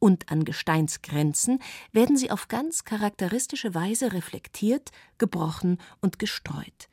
Und 0.04 0.30
an 0.30 0.44
Gesteinsgrenzen 0.44 1.60
werden 1.92 2.18
sie 2.18 2.30
auf 2.30 2.48
ganz 2.48 2.84
charakteristische 2.84 3.74
Weise 3.74 4.12
reflektiert, 4.12 4.90
gebrochen 5.16 5.78
und 6.02 6.18
gestreut. 6.18 6.90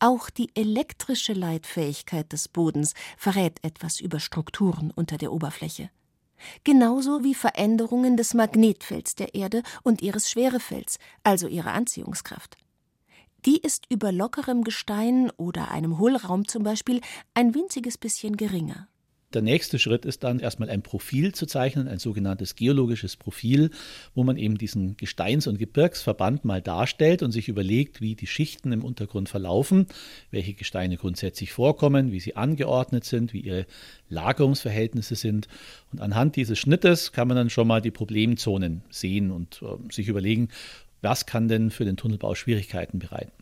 Auch 0.00 0.30
die 0.30 0.50
elektrische 0.56 1.32
Leitfähigkeit 1.32 2.32
des 2.32 2.48
Bodens 2.48 2.94
verrät 3.16 3.62
etwas 3.62 4.00
über 4.00 4.18
Strukturen 4.18 4.90
unter 4.90 5.16
der 5.16 5.30
Oberfläche. 5.30 5.90
Genauso 6.64 7.22
wie 7.22 7.36
Veränderungen 7.36 8.16
des 8.16 8.34
Magnetfelds 8.34 9.14
der 9.14 9.36
Erde 9.36 9.62
und 9.84 10.02
ihres 10.02 10.28
Schwerefelds, 10.28 10.98
also 11.22 11.46
ihrer 11.46 11.72
Anziehungskraft. 11.72 12.56
Die 13.46 13.58
ist 13.58 13.84
über 13.90 14.10
lockerem 14.10 14.64
Gestein 14.64 15.30
oder 15.36 15.70
einem 15.70 15.98
Hohlraum 16.00 16.48
zum 16.48 16.64
Beispiel 16.64 17.00
ein 17.32 17.54
winziges 17.54 17.96
bisschen 17.96 18.36
geringer. 18.36 18.89
Der 19.32 19.42
nächste 19.42 19.78
Schritt 19.78 20.04
ist 20.06 20.24
dann 20.24 20.40
erstmal 20.40 20.70
ein 20.70 20.82
Profil 20.82 21.32
zu 21.32 21.46
zeichnen, 21.46 21.86
ein 21.86 22.00
sogenanntes 22.00 22.56
geologisches 22.56 23.16
Profil, 23.16 23.70
wo 24.12 24.24
man 24.24 24.36
eben 24.36 24.58
diesen 24.58 24.96
Gesteins- 24.96 25.46
und 25.46 25.56
Gebirgsverband 25.56 26.44
mal 26.44 26.60
darstellt 26.60 27.22
und 27.22 27.30
sich 27.30 27.48
überlegt, 27.48 28.00
wie 28.00 28.16
die 28.16 28.26
Schichten 28.26 28.72
im 28.72 28.82
Untergrund 28.82 29.28
verlaufen, 29.28 29.86
welche 30.32 30.54
Gesteine 30.54 30.96
grundsätzlich 30.96 31.52
vorkommen, 31.52 32.10
wie 32.10 32.18
sie 32.18 32.34
angeordnet 32.34 33.04
sind, 33.04 33.32
wie 33.32 33.42
ihre 33.42 33.66
Lagerungsverhältnisse 34.08 35.14
sind. 35.14 35.46
Und 35.92 36.00
anhand 36.00 36.34
dieses 36.34 36.58
Schnittes 36.58 37.12
kann 37.12 37.28
man 37.28 37.36
dann 37.36 37.50
schon 37.50 37.68
mal 37.68 37.80
die 37.80 37.92
Problemzonen 37.92 38.82
sehen 38.90 39.30
und 39.30 39.62
äh, 39.62 39.92
sich 39.92 40.08
überlegen, 40.08 40.48
was 41.02 41.24
kann 41.24 41.46
denn 41.46 41.70
für 41.70 41.84
den 41.84 41.96
Tunnelbau 41.96 42.34
Schwierigkeiten 42.34 42.98
bereiten. 42.98 43.39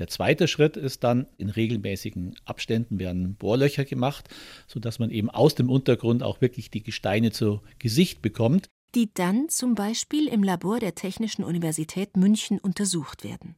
Der 0.00 0.08
zweite 0.08 0.48
Schritt 0.48 0.78
ist 0.78 1.04
dann, 1.04 1.26
in 1.36 1.50
regelmäßigen 1.50 2.34
Abständen 2.46 2.98
werden 2.98 3.34
Bohrlöcher 3.34 3.84
gemacht, 3.84 4.30
sodass 4.66 4.98
man 4.98 5.10
eben 5.10 5.28
aus 5.28 5.54
dem 5.54 5.68
Untergrund 5.68 6.22
auch 6.22 6.40
wirklich 6.40 6.70
die 6.70 6.82
Gesteine 6.82 7.32
zu 7.32 7.60
Gesicht 7.78 8.22
bekommt. 8.22 8.70
Die 8.94 9.12
dann 9.12 9.50
zum 9.50 9.74
Beispiel 9.74 10.26
im 10.26 10.42
Labor 10.42 10.80
der 10.80 10.94
Technischen 10.94 11.44
Universität 11.44 12.16
München 12.16 12.58
untersucht 12.58 13.24
werden. 13.24 13.56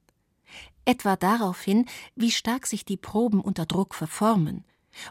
Etwa 0.85 1.15
darauf 1.15 1.63
hin, 1.63 1.87
wie 2.17 2.33
stark 2.33 2.67
sich 2.67 2.85
die 2.85 2.97
Proben 2.97 3.41
unter 3.41 3.65
Druck 3.65 3.95
verformen 3.95 4.65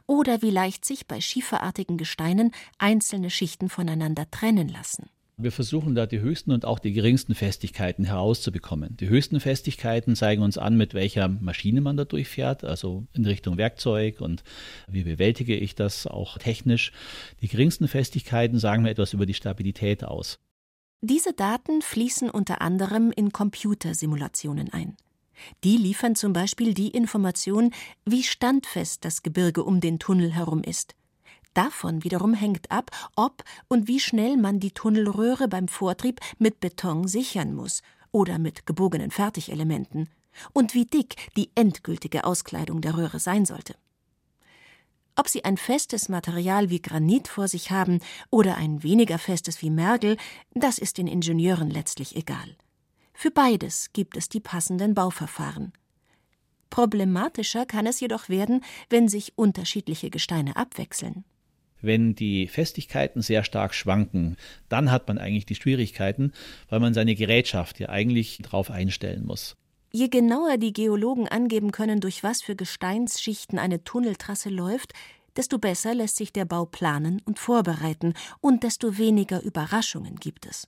oder 0.07 0.41
wie 0.41 0.51
leicht 0.51 0.83
sich 0.83 1.07
bei 1.07 1.21
schieferartigen 1.21 1.97
Gesteinen 1.97 2.51
einzelne 2.77 3.29
Schichten 3.29 3.69
voneinander 3.69 4.29
trennen 4.29 4.67
lassen. 4.67 5.09
Wir 5.43 5.51
versuchen 5.51 5.95
da 5.95 6.05
die 6.05 6.19
höchsten 6.19 6.51
und 6.51 6.65
auch 6.65 6.77
die 6.77 6.93
geringsten 6.93 7.36
Festigkeiten 7.36 8.03
herauszubekommen. 8.03 8.95
Die 8.98 9.10
höchsten 9.10 9.39
Festigkeiten 9.39 10.15
zeigen 10.15 10.43
uns 10.43 10.57
an, 10.57 10.77
mit 10.77 10.93
welcher 10.93 11.27
Maschine 11.27 11.81
man 11.81 11.98
da 11.98 12.05
durchfährt, 12.05 12.63
also 12.63 13.07
in 13.13 13.25
Richtung 13.25 13.57
Werkzeug 13.57 14.21
und 14.21 14.43
wie 14.88 15.03
bewältige 15.03 15.55
ich 15.55 15.74
das 15.74 16.05
auch 16.05 16.38
technisch. 16.38 16.91
Die 17.41 17.48
geringsten 17.48 17.88
Festigkeiten 17.88 18.60
sagen 18.60 18.83
mir 18.83 18.91
etwas 18.91 19.13
über 19.13 19.25
die 19.25 19.33
Stabilität 19.33 20.03
aus. 20.03 20.39
Diese 21.01 21.33
Daten 21.33 21.81
fließen 21.81 22.29
unter 22.29 22.62
anderem 22.62 23.12
in 23.12 23.31
Computersimulationen 23.31 24.71
ein. 24.71 24.95
Die 25.63 25.77
liefern 25.77 26.15
zum 26.15 26.33
Beispiel 26.33 26.75
die 26.75 26.89
Information, 26.89 27.71
wie 28.05 28.21
standfest 28.21 29.03
das 29.03 29.24
Gebirge 29.24 29.63
um 29.63 29.79
den 29.79 29.98
Tunnel 29.98 30.31
herum 30.31 30.62
ist 30.63 30.95
Davon 31.53 32.03
wiederum 32.03 32.34
hängt 32.34 32.72
ab, 32.72 32.91
ob 33.15 33.43
und 33.67 33.88
wie 33.88 34.00
schnell 34.00 34.38
man 34.38 34.60
die 34.60 34.72
Tunnelröhre 34.72 35.48
beim 35.48 35.67
Vortrieb 35.67 36.20
mit 36.39 36.60
Beton 36.60 37.08
sichern 37.08 37.53
muss 37.53 37.81
oder 38.12 38.39
mit 38.39 38.65
gebogenen 38.65 39.12
Fertigelementen 39.12 40.10
und 40.53 40.74
wie 40.74 40.86
dick 40.86 41.15
die 41.36 41.51
endgültige 41.55 42.24
Auskleidung 42.24 42.81
der 42.81 42.96
Röhre 42.98 43.20
sein 43.20 43.46
sollte. 43.46 43.75
Ob 45.17 45.27
Sie 45.27 45.43
ein 45.43 45.58
festes 45.58 46.08
Material 46.08 46.70
wie 46.70 46.81
Granit 46.81 47.27
vor 47.27 47.50
sich 47.50 47.70
haben 47.70 48.00
oder 48.29 48.55
ein 48.55 48.81
weniger 48.81 49.20
festes 49.20 49.62
wie 49.62 49.70
Mergel, 49.70 50.15
das 50.53 50.77
ist 50.77 50.98
den 50.98 51.08
Ingenieuren 51.08 51.70
letztlich 51.70 52.15
egal. 52.15 52.55
Für 53.13 53.29
beides 53.29 53.91
gibt 53.91 54.15
es 54.15 54.29
die 54.29 54.39
passenden 54.39 54.96
Bauverfahren. 54.96 55.74
Problematischer 56.70 57.65
kann 57.65 57.86
es 57.86 58.00
jedoch 58.00 58.29
werden, 58.29 58.63
wenn 58.89 59.10
sich 59.10 59.38
unterschiedliche 59.38 60.10
Gesteine 60.10 60.55
abwechseln. 60.55 61.25
Wenn 61.81 62.15
die 62.15 62.47
Festigkeiten 62.47 63.21
sehr 63.21 63.43
stark 63.43 63.73
schwanken, 63.73 64.38
dann 64.69 64.91
hat 64.91 65.07
man 65.07 65.17
eigentlich 65.17 65.45
die 65.45 65.55
Schwierigkeiten, 65.55 66.33
weil 66.69 66.79
man 66.79 66.93
seine 66.93 67.15
Gerätschaft 67.15 67.79
ja 67.79 67.89
eigentlich 67.89 68.39
darauf 68.41 68.71
einstellen 68.71 69.25
muss. 69.25 69.55
Je 69.93 70.07
genauer 70.07 70.57
die 70.57 70.71
Geologen 70.71 71.27
angeben 71.27 71.71
können, 71.71 72.00
durch 72.00 72.23
was 72.23 72.41
für 72.41 72.55
Gesteinsschichten 72.55 73.59
eine 73.59 73.83
Tunneltrasse 73.83 74.50
läuft, 74.50 74.93
desto 75.35 75.57
besser 75.57 75.93
lässt 75.93 76.15
sich 76.15 76.31
der 76.31 76.45
Bau 76.45 76.65
planen 76.65 77.21
und 77.25 77.39
vorbereiten 77.39 78.13
und 78.39 78.63
desto 78.63 78.97
weniger 78.97 79.41
Überraschungen 79.41 80.15
gibt 80.15 80.45
es. 80.45 80.67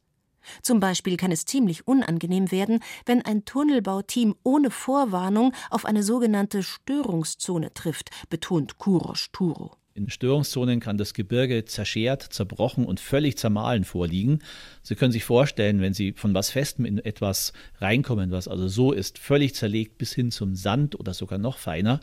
Zum 0.61 0.79
Beispiel 0.79 1.15
kann 1.15 1.31
es 1.31 1.45
ziemlich 1.45 1.87
unangenehm 1.87 2.51
werden, 2.51 2.79
wenn 3.05 3.23
ein 3.23 3.45
Tunnelbauteam 3.45 4.35
ohne 4.43 4.71
Vorwarnung 4.71 5.53
auf 5.69 5.85
eine 5.85 6.03
sogenannte 6.03 6.63
Störungszone 6.63 7.73
trifft, 7.73 8.09
betont 8.29 8.77
Kurosch 8.77 9.31
Turo. 9.31 9.77
In 9.95 10.09
Störungszonen 10.09 10.79
kann 10.79 10.97
das 10.97 11.13
Gebirge 11.13 11.65
zerschert, 11.65 12.23
zerbrochen 12.23 12.85
und 12.85 12.99
völlig 12.99 13.37
zermahlen 13.37 13.83
vorliegen. 13.83 14.39
Sie 14.81 14.95
können 14.95 15.11
sich 15.11 15.23
vorstellen, 15.23 15.81
wenn 15.81 15.93
Sie 15.93 16.13
von 16.13 16.33
was 16.33 16.49
Festem 16.49 16.83
in 16.85 16.97
etwas 16.97 17.53
reinkommen, 17.77 18.31
was 18.31 18.47
also 18.47 18.67
so 18.67 18.91
ist, 18.91 19.19
völlig 19.19 19.53
zerlegt 19.53 19.99
bis 19.99 20.11
hin 20.13 20.31
zum 20.31 20.55
Sand 20.55 20.99
oder 20.99 21.13
sogar 21.13 21.37
noch 21.37 21.59
feiner, 21.59 21.99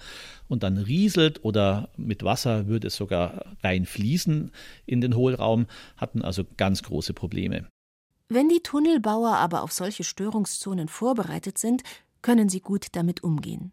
und 0.47 0.62
dann 0.62 0.78
rieselt 0.78 1.44
oder 1.44 1.88
mit 1.97 2.23
Wasser 2.23 2.68
würde 2.68 2.87
es 2.87 2.97
sogar 2.97 3.56
reinfließen 3.64 4.52
in 4.87 5.00
den 5.00 5.16
Hohlraum, 5.16 5.66
hatten 5.97 6.23
also 6.23 6.44
ganz 6.56 6.85
große 6.85 7.12
Probleme. 7.12 7.66
Wenn 8.28 8.49
die 8.49 8.61
Tunnelbauer 8.62 9.35
aber 9.35 9.62
auf 9.62 9.73
solche 9.73 10.04
Störungszonen 10.04 10.87
vorbereitet 10.87 11.59
sind, 11.59 11.82
können 12.23 12.49
sie 12.49 12.61
gut 12.61 12.87
damit 12.92 13.25
umgehen. 13.25 13.73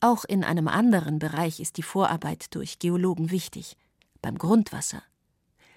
Auch 0.00 0.24
in 0.24 0.44
einem 0.44 0.66
anderen 0.66 1.18
Bereich 1.18 1.60
ist 1.60 1.76
die 1.76 1.82
Vorarbeit 1.82 2.54
durch 2.54 2.78
Geologen 2.78 3.30
wichtig, 3.30 3.76
beim 4.22 4.38
Grundwasser. 4.38 5.02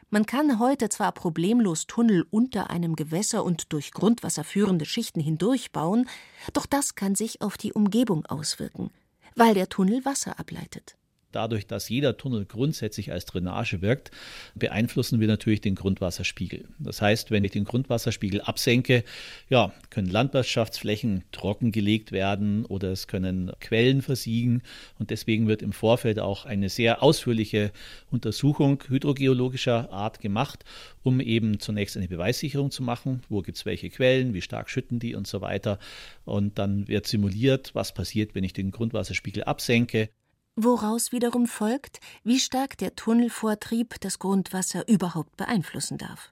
Man 0.10 0.26
kann 0.26 0.60
heute 0.60 0.88
zwar 0.88 1.12
problemlos 1.12 1.88
Tunnel 1.88 2.26
unter 2.30 2.70
einem 2.70 2.96
Gewässer 2.96 3.44
und 3.44 3.74
durch 3.74 3.92
Grundwasser 3.92 4.46
führende 4.46 4.86
Schichten 4.86 5.20
hindurchbauen, 5.20 6.08
doch 6.54 6.66
das 6.66 6.96
kann 6.96 7.16
sich 7.16 7.42
auf 7.42 7.58
die 7.58 7.74
Umgebung 7.74 8.26
auswirken, 8.28 8.92
weil 9.36 9.56
der 9.56 9.68
Tunnel 9.68 10.06
Wasser 10.06 10.40
ableitet. 10.40 10.96
Dadurch, 11.34 11.68
dass 11.68 11.90
jeder 11.90 12.16
Tunnel 12.16 12.46
grundsätzlich 12.46 13.12
als 13.12 13.26
Drainage 13.26 13.82
wirkt, 13.82 14.12
beeinflussen 14.56 15.20
wir 15.20 15.28
natürlich 15.28 15.62
den 15.62 15.76
Grundwasserspiegel. 15.76 16.66
Das 16.80 17.02
heißt, 17.02 17.32
wenn 17.32 17.44
ich 17.44 17.52
den 17.52 17.66
Grundwasserspiegel 17.66 18.42
absenke, 18.42 19.04
ja, 19.50 19.74
können 19.90 20.10
Landwirtschaftsflächen 20.10 21.24
trockengelegt 21.32 22.12
werden 22.12 22.66
oder 22.66 22.92
es 22.92 23.08
können 23.08 23.52
Quellen 23.60 24.02
versiegen. 24.02 24.62
Und 25.00 25.10
deswegen 25.10 25.48
wird 25.48 25.62
im 25.62 25.74
Vorfeld 25.74 26.20
auch 26.20 26.46
eine 26.46 26.70
sehr 26.70 27.04
ausführliche 27.04 27.72
Untersuchung 28.12 28.84
hydrogeologischer 28.88 29.92
Art 29.92 30.20
gemacht, 30.20 30.64
um 31.02 31.20
eben 31.20 31.60
zunächst 31.60 31.98
eine 31.98 32.08
Beweissicherung 32.08 32.72
zu 32.72 32.84
machen. 32.84 33.24
Wo 33.30 33.42
gibt 33.42 33.58
es 33.58 33.66
welche 33.66 33.90
Quellen, 33.90 34.34
wie 34.34 34.42
stark 34.42 34.70
schütten 34.70 35.00
die 35.00 35.16
und 35.16 35.28
so 35.28 35.42
weiter. 35.42 35.80
Und 36.26 36.60
dann 36.60 36.88
wird 36.88 37.08
simuliert, 37.08 37.74
was 37.74 37.94
passiert, 37.94 38.36
wenn 38.36 38.44
ich 38.44 38.54
den 38.54 38.72
Grundwasserspiegel 38.72 39.44
absenke 39.44 40.10
woraus 40.56 41.12
wiederum 41.12 41.48
folgt, 41.48 42.00
wie 42.24 42.40
stark 42.40 42.78
der 42.78 42.96
Tunnelvortrieb 42.96 44.00
das 44.02 44.20
Grundwasser 44.20 44.88
überhaupt 44.88 45.36
beeinflussen 45.38 45.98
darf. 45.98 46.32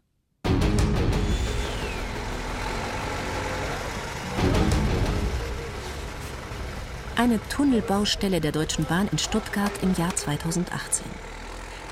Eine 7.16 7.40
Tunnelbaustelle 7.50 8.42
der 8.42 8.52
Deutschen 8.52 8.86
Bahn 8.86 9.08
in 9.12 9.20
Stuttgart 9.20 9.72
im 9.84 9.94
Jahr 9.94 10.16
2018. 10.16 11.06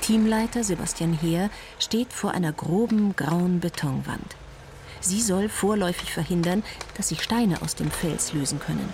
Teamleiter 0.00 0.64
Sebastian 0.64 1.12
Heer 1.12 1.50
steht 1.78 2.12
vor 2.12 2.32
einer 2.32 2.52
groben 2.52 3.14
grauen 3.14 3.60
Betonwand. 3.60 4.36
Sie 5.00 5.20
soll 5.20 5.48
vorläufig 5.48 6.12
verhindern, 6.12 6.64
dass 6.96 7.10
sich 7.10 7.22
Steine 7.22 7.62
aus 7.62 7.74
dem 7.74 7.90
Fels 7.90 8.32
lösen 8.32 8.58
können. 8.58 8.92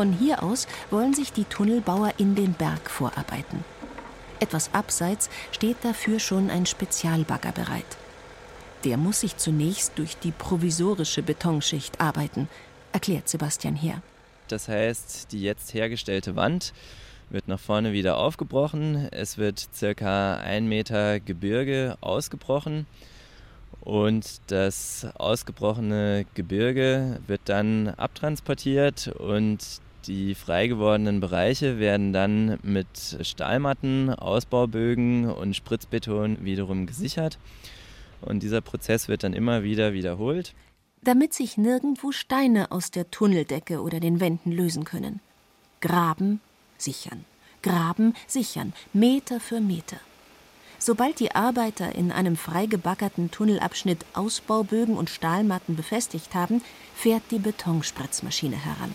Von 0.00 0.14
hier 0.14 0.42
aus 0.42 0.66
wollen 0.90 1.12
sich 1.12 1.30
die 1.30 1.44
Tunnelbauer 1.44 2.14
in 2.16 2.34
den 2.34 2.54
Berg 2.54 2.88
vorarbeiten. 2.88 3.62
Etwas 4.38 4.72
abseits 4.72 5.28
steht 5.52 5.76
dafür 5.82 6.18
schon 6.18 6.48
ein 6.48 6.64
Spezialbagger 6.64 7.52
bereit. 7.52 7.98
Der 8.84 8.96
muss 8.96 9.20
sich 9.20 9.36
zunächst 9.36 9.98
durch 9.98 10.16
die 10.16 10.30
provisorische 10.30 11.22
Betonschicht 11.22 12.00
arbeiten, 12.00 12.48
erklärt 12.94 13.28
Sebastian 13.28 13.76
Heer. 13.76 14.00
Das 14.48 14.68
heißt, 14.68 15.32
die 15.32 15.42
jetzt 15.42 15.74
hergestellte 15.74 16.34
Wand 16.34 16.72
wird 17.28 17.46
nach 17.46 17.60
vorne 17.60 17.92
wieder 17.92 18.16
aufgebrochen. 18.16 19.06
Es 19.10 19.36
wird 19.36 19.68
circa 19.74 20.38
ein 20.38 20.66
Meter 20.66 21.20
Gebirge 21.20 21.98
ausgebrochen 22.00 22.86
und 23.82 24.40
das 24.46 25.06
ausgebrochene 25.16 26.24
Gebirge 26.32 27.20
wird 27.26 27.42
dann 27.44 27.88
abtransportiert 27.88 29.08
und 29.08 29.58
die 30.06 30.34
frei 30.34 30.66
gewordenen 30.66 31.20
Bereiche 31.20 31.78
werden 31.78 32.12
dann 32.12 32.58
mit 32.62 33.18
Stahlmatten, 33.22 34.10
Ausbaubögen 34.10 35.30
und 35.30 35.54
Spritzbeton 35.54 36.44
wiederum 36.44 36.86
gesichert. 36.86 37.38
Und 38.20 38.42
dieser 38.42 38.60
Prozess 38.60 39.08
wird 39.08 39.22
dann 39.24 39.32
immer 39.32 39.62
wieder 39.62 39.92
wiederholt. 39.92 40.54
Damit 41.02 41.32
sich 41.32 41.56
nirgendwo 41.56 42.12
Steine 42.12 42.70
aus 42.70 42.90
der 42.90 43.10
Tunneldecke 43.10 43.80
oder 43.80 44.00
den 44.00 44.20
Wänden 44.20 44.52
lösen 44.52 44.84
können. 44.84 45.20
Graben, 45.80 46.40
sichern. 46.76 47.24
Graben, 47.62 48.14
sichern. 48.26 48.72
Meter 48.92 49.40
für 49.40 49.60
Meter. 49.60 49.96
Sobald 50.78 51.20
die 51.20 51.34
Arbeiter 51.34 51.94
in 51.94 52.10
einem 52.10 52.36
freigebackerten 52.36 53.30
Tunnelabschnitt 53.30 54.04
Ausbaubögen 54.14 54.96
und 54.96 55.10
Stahlmatten 55.10 55.76
befestigt 55.76 56.34
haben, 56.34 56.62
fährt 56.94 57.22
die 57.30 57.38
Betonspritzmaschine 57.38 58.56
heran. 58.56 58.94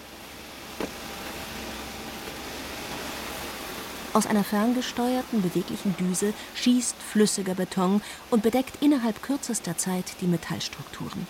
Aus 4.15 4.27
einer 4.27 4.45
ferngesteuerten, 4.45 5.41
beweglichen 5.41 5.93
Düse 5.97 6.33
schießt 6.53 6.95
flüssiger 6.95 7.53
Beton 7.53 8.01
und 8.31 8.43
bedeckt 8.43 8.81
innerhalb 8.81 9.21
kürzester 9.21 9.77
Zeit 9.77 10.05
die 10.21 10.27
Metallstrukturen. 10.27 11.27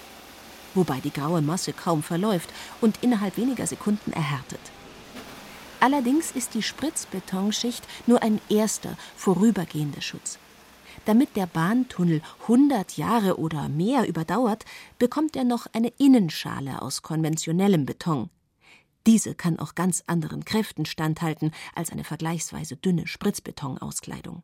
Wobei 0.76 1.00
die 1.00 1.10
graue 1.10 1.42
Masse 1.42 1.74
kaum 1.74 2.04
verläuft 2.04 2.54
und 2.82 3.00
innerhalb 3.02 3.38
weniger 3.38 3.66
Sekunden 3.66 4.14
erhärtet. 4.14 4.60
Allerdings 5.80 6.30
ist 6.30 6.54
die 6.54 6.62
Spritzbetonschicht 6.62 7.84
nur 8.06 8.22
ein 8.22 8.40
erster, 8.50 8.96
vorübergehender 9.18 10.02
Schutz. 10.02 10.38
Damit 11.06 11.36
der 11.36 11.48
Bahntunnel 11.48 12.22
100 12.44 12.98
Jahre 12.98 13.40
oder 13.40 13.68
mehr 13.68 14.08
überdauert, 14.08 14.64
bekommt 15.00 15.36
er 15.36 15.44
noch 15.44 15.66
eine 15.74 15.92
Innenschale 15.98 16.84
aus 16.84 17.02
konventionellem 17.02 17.88
Beton. 17.88 18.30
Diese 19.08 19.36
kann 19.36 19.60
auch 19.60 19.76
ganz 19.76 20.04
anderen 20.08 20.46
Kräften 20.46 20.86
standhalten 20.86 21.52
als 21.76 21.92
eine 21.92 22.04
vergleichsweise 22.04 22.76
dünne 22.76 23.06
Spritzbetonauskleidung. 23.06 24.44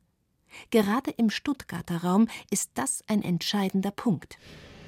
Gerade 0.69 1.11
im 1.11 1.29
Stuttgarter 1.29 2.03
Raum 2.03 2.27
ist 2.51 2.71
das 2.75 3.03
ein 3.07 3.23
entscheidender 3.23 3.91
Punkt. 3.91 4.37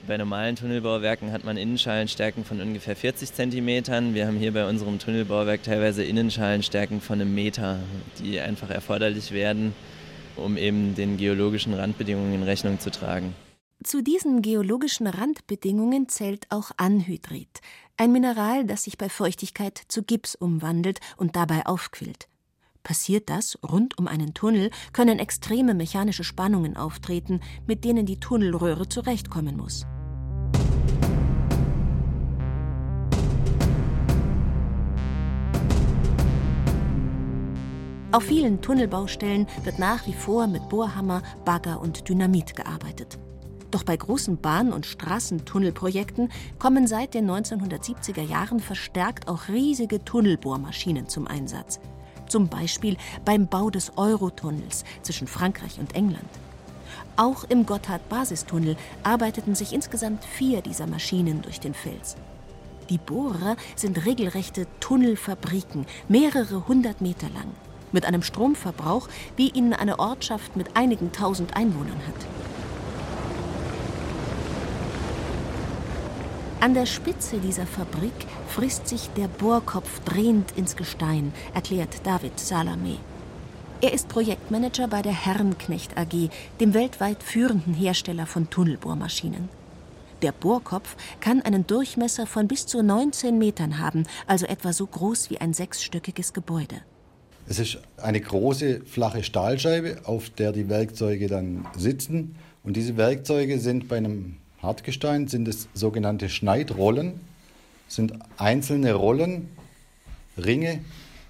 Bei 0.06 0.18
normalen 0.18 0.58
Tunnelbauwerken 0.58 1.32
hat 1.32 1.46
man 1.46 1.56
Innenschalenstärken 1.56 2.44
von 2.44 2.60
ungefähr 2.60 2.96
40 2.96 3.34
cm. 3.34 4.14
Wir 4.14 4.28
haben 4.28 4.38
hier 4.38 4.54
bei 4.54 4.68
unserem 4.68 5.00
Tunnelbauwerk 5.00 5.64
teilweise 5.64 6.04
Innenschalenstärken 6.04 7.00
von 7.00 7.22
einem 7.22 7.34
Meter, 7.34 7.80
die 8.20 8.40
einfach 8.42 8.70
erforderlich 8.70 9.32
werden, 9.32 9.74
um 10.36 10.58
eben 10.58 10.94
den 10.96 11.16
geologischen 11.16 11.74
Randbedingungen 11.74 12.34
in 12.34 12.44
Rechnung 12.44 12.80
zu 12.80 12.92
tragen. 12.92 13.34
Zu 13.84 14.02
diesen 14.02 14.42
geologischen 14.42 15.08
Randbedingungen 15.08 16.08
zählt 16.08 16.46
auch 16.50 16.72
Anhydrit, 16.78 17.60
ein 17.98 18.14
Mineral, 18.14 18.66
das 18.66 18.84
sich 18.84 18.98
bei 18.98 19.10
Feuchtigkeit 19.10 19.82
zu 19.90 20.04
Gips 20.04 20.36
umwandelt 20.36 21.02
und 21.18 21.36
dabei 21.36 21.66
aufquillt. 21.66 22.30
Passiert 22.84 23.30
das 23.30 23.60
rund 23.62 23.98
um 23.98 24.08
einen 24.08 24.34
Tunnel, 24.34 24.72
können 24.94 25.20
extreme 25.20 25.74
mechanische 25.74 26.24
Spannungen 26.24 26.78
auftreten, 26.78 27.42
mit 27.68 27.84
denen 27.84 28.06
die 28.06 28.22
Tunnelröhre 28.22 28.88
zurechtkommen 28.88 29.58
muss. 29.58 29.86
Auf 38.14 38.24
vielen 38.24 38.62
Tunnelbaustellen 38.62 39.48
wird 39.64 39.78
nach 39.78 40.08
wie 40.08 40.14
vor 40.14 40.48
mit 40.48 40.70
Bohrhammer, 40.70 41.22
Bagger 41.44 41.82
und 41.82 42.08
Dynamit 42.08 42.56
gearbeitet. 42.56 43.20
Doch 43.74 43.82
bei 43.82 43.98
großen 43.98 44.38
Bahn- 44.38 44.72
und 44.72 44.86
Straßentunnelprojekten 44.86 46.32
kommen 46.60 46.86
seit 46.86 47.16
den 47.16 47.28
1970er 47.28 48.22
Jahren 48.22 48.60
verstärkt 48.60 49.28
auch 49.28 49.48
riesige 49.48 50.06
Tunnelbohrmaschinen 50.06 51.10
zum 51.10 51.26
Einsatz. 51.26 51.80
Zum 52.28 52.50
Beispiel 52.50 52.98
beim 53.26 53.48
Bau 53.48 53.72
des 53.72 53.98
Eurotunnels 53.98 54.84
zwischen 55.02 55.26
Frankreich 55.26 55.80
und 55.80 55.96
England. 55.96 56.30
Auch 57.16 57.46
im 57.46 57.66
Gotthard-Basistunnel 57.66 58.78
arbeiteten 59.02 59.56
sich 59.56 59.74
insgesamt 59.74 60.24
vier 60.24 60.62
dieser 60.62 60.86
Maschinen 60.86 61.42
durch 61.42 61.60
den 61.60 61.74
Fels. 61.74 62.16
Die 62.92 63.00
Bohrer 63.00 63.56
sind 63.76 64.06
regelrechte 64.06 64.68
Tunnelfabriken, 64.82 65.88
mehrere 66.08 66.68
hundert 66.68 67.02
Meter 67.02 67.30
lang, 67.30 67.50
mit 67.92 68.06
einem 68.06 68.22
Stromverbrauch, 68.22 69.10
wie 69.36 69.50
ihn 69.50 69.74
eine 69.74 69.98
Ortschaft 69.98 70.56
mit 70.58 70.78
einigen 70.78 71.12
tausend 71.12 71.56
Einwohnern 71.58 71.98
hat. 72.08 72.43
An 76.64 76.74
der 76.74 76.86
Spitze 76.86 77.40
dieser 77.40 77.68
Fabrik 77.68 78.14
frisst 78.48 78.88
sich 78.88 79.10
der 79.18 79.28
Bohrkopf 79.28 80.00
drehend 80.06 80.54
ins 80.56 80.78
Gestein, 80.78 81.34
erklärt 81.54 81.90
David 82.06 82.40
Salame. 82.40 83.00
Er 83.82 83.92
ist 83.92 84.08
Projektmanager 84.08 84.88
bei 84.88 85.02
der 85.02 85.12
Herrenknecht 85.12 85.98
AG, 85.98 86.30
dem 86.62 86.74
weltweit 86.74 87.22
führenden 87.22 87.74
Hersteller 87.74 88.26
von 88.26 88.50
Tunnelbohrmaschinen. 88.50 89.50
Der 90.22 90.32
Bohrkopf 90.32 90.96
kann 91.20 91.42
einen 91.42 91.68
Durchmesser 91.68 92.26
von 92.26 92.48
bis 92.48 92.66
zu 92.66 92.82
19 92.82 93.38
Metern 93.38 93.80
haben, 93.80 94.06
also 94.26 94.46
etwa 94.46 94.72
so 94.72 94.88
groß 94.88 95.32
wie 95.32 95.42
ein 95.42 95.54
sechsstöckiges 95.54 96.32
Gebäude. 96.32 96.78
Es 97.46 97.60
ist 97.60 97.80
eine 97.98 98.22
große 98.22 98.86
flache 98.86 99.24
Stahlscheibe, 99.24 99.98
auf 100.06 100.30
der 100.30 100.54
die 100.54 100.70
Werkzeuge 100.70 101.28
dann 101.28 101.68
sitzen. 101.76 102.38
Und 102.64 102.78
diese 102.78 102.96
Werkzeuge 102.96 103.60
sind 103.60 103.90
bei 103.90 103.98
einem 103.98 104.38
Hartgestein 104.64 105.28
sind 105.28 105.48
es 105.48 105.68
sogenannte 105.74 106.30
Schneidrollen, 106.30 107.20
sind 107.88 108.14
einzelne 108.38 108.94
Rollen, 108.94 109.50
Ringe, 110.38 110.80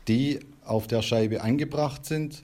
die 0.08 0.40
auf 0.64 0.88
der 0.88 1.02
Scheibe 1.02 1.42
angebracht 1.42 2.06
sind 2.06 2.44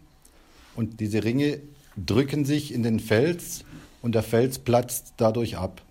und 0.76 1.00
diese 1.00 1.24
Ringe 1.24 1.62
drücken 1.96 2.44
sich 2.44 2.74
in 2.74 2.84
den 2.84 3.00
Fels 3.00 3.64
und 4.02 4.16
der 4.16 4.24
Fels 4.24 4.60
platzt 4.60 5.14
dadurch 5.18 5.58
ab. 5.58 5.82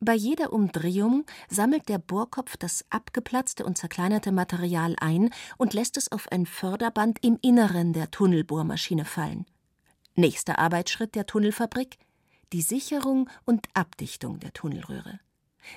Bei 0.00 0.14
jeder 0.14 0.52
Umdrehung 0.52 1.24
sammelt 1.48 1.88
der 1.88 1.98
Bohrkopf 1.98 2.56
das 2.56 2.84
abgeplatzte 2.88 3.64
und 3.64 3.76
zerkleinerte 3.76 4.30
Material 4.30 4.94
ein 5.00 5.30
und 5.56 5.74
lässt 5.74 5.96
es 5.96 6.12
auf 6.12 6.30
ein 6.30 6.46
Förderband 6.46 7.18
im 7.24 7.38
Inneren 7.42 7.92
der 7.92 8.10
Tunnelbohrmaschine 8.12 9.04
fallen. 9.04 9.44
Nächster 10.14 10.60
Arbeitsschritt 10.60 11.16
der 11.16 11.26
Tunnelfabrik 11.26 11.98
die 12.52 12.62
Sicherung 12.62 13.28
und 13.44 13.66
Abdichtung 13.74 14.40
der 14.40 14.52
Tunnelröhre. 14.52 15.20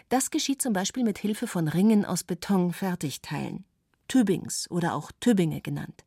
Das 0.09 0.31
geschieht 0.31 0.61
zum 0.61 0.73
Beispiel 0.73 1.03
mit 1.03 1.17
Hilfe 1.17 1.47
von 1.47 1.67
Ringen 1.67 2.05
aus 2.05 2.23
Betonfertigteilen, 2.23 3.65
Tübings 4.07 4.69
oder 4.69 4.95
auch 4.95 5.11
Tübinge 5.19 5.61
genannt. 5.61 6.05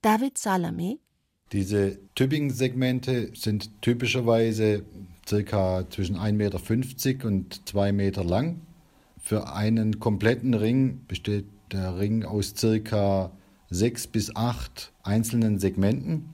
David 0.00 0.38
Salame 0.38 0.98
diese 1.52 1.98
Tübingen-Segmente 2.14 3.30
sind 3.34 3.82
typischerweise 3.82 4.84
circa 5.28 5.84
zwischen 5.90 6.16
1,50 6.16 6.32
Meter 6.32 7.28
und 7.28 7.68
2 7.68 7.92
Meter 7.92 8.24
lang. 8.24 8.62
Für 9.18 9.52
einen 9.52 10.00
kompletten 10.00 10.54
Ring 10.54 11.02
besteht 11.06 11.44
der 11.70 11.98
Ring 11.98 12.24
aus 12.24 12.54
circa 12.56 13.32
6 13.68 14.06
bis 14.06 14.34
8 14.34 14.92
einzelnen 15.02 15.58
Segmenten 15.58 16.30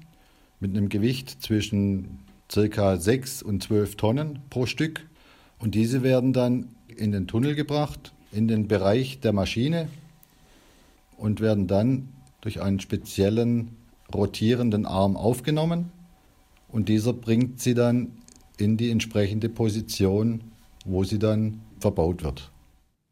mit 0.60 0.76
einem 0.76 0.88
Gewicht 0.88 1.42
zwischen 1.42 2.20
circa 2.50 2.96
6 2.96 3.42
und 3.42 3.62
12 3.62 3.96
Tonnen 3.96 4.40
pro 4.50 4.66
Stück. 4.66 5.06
Und 5.58 5.74
diese 5.74 6.02
werden 6.02 6.32
dann 6.32 6.74
in 6.86 7.12
den 7.12 7.26
Tunnel 7.26 7.54
gebracht, 7.54 8.12
in 8.32 8.48
den 8.48 8.68
Bereich 8.68 9.20
der 9.20 9.32
Maschine 9.32 9.88
und 11.16 11.40
werden 11.40 11.66
dann 11.66 12.08
durch 12.40 12.60
einen 12.60 12.80
speziellen 12.80 13.76
rotierenden 14.14 14.86
Arm 14.86 15.16
aufgenommen. 15.16 15.90
Und 16.68 16.88
dieser 16.88 17.12
bringt 17.12 17.60
sie 17.60 17.74
dann 17.74 18.12
in 18.56 18.76
die 18.76 18.90
entsprechende 18.90 19.48
Position, 19.48 20.52
wo 20.84 21.04
sie 21.04 21.18
dann 21.18 21.60
verbaut 21.80 22.22
wird. 22.22 22.50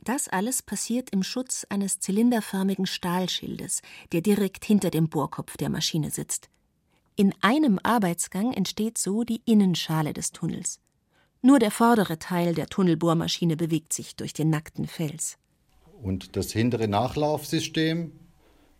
Das 0.04 0.28
alles 0.28 0.62
passiert 0.62 1.10
im 1.10 1.24
Schutz 1.24 1.66
eines 1.68 1.98
zylinderförmigen 1.98 2.86
Stahlschildes, 2.86 3.82
der 4.12 4.20
direkt 4.20 4.64
hinter 4.64 4.90
dem 4.90 5.08
Bohrkopf 5.08 5.56
der 5.56 5.68
Maschine 5.68 6.10
sitzt. 6.10 6.48
In 7.18 7.32
einem 7.40 7.80
Arbeitsgang 7.82 8.52
entsteht 8.52 8.98
so 8.98 9.24
die 9.24 9.40
Innenschale 9.46 10.12
des 10.12 10.32
Tunnels. 10.32 10.80
Nur 11.40 11.58
der 11.58 11.70
vordere 11.70 12.18
Teil 12.18 12.54
der 12.54 12.66
Tunnelbohrmaschine 12.66 13.56
bewegt 13.56 13.94
sich 13.94 14.16
durch 14.16 14.34
den 14.34 14.50
nackten 14.50 14.86
Fels. 14.86 15.38
Und 16.02 16.36
das 16.36 16.52
hintere 16.52 16.88
Nachlaufsystem 16.88 18.12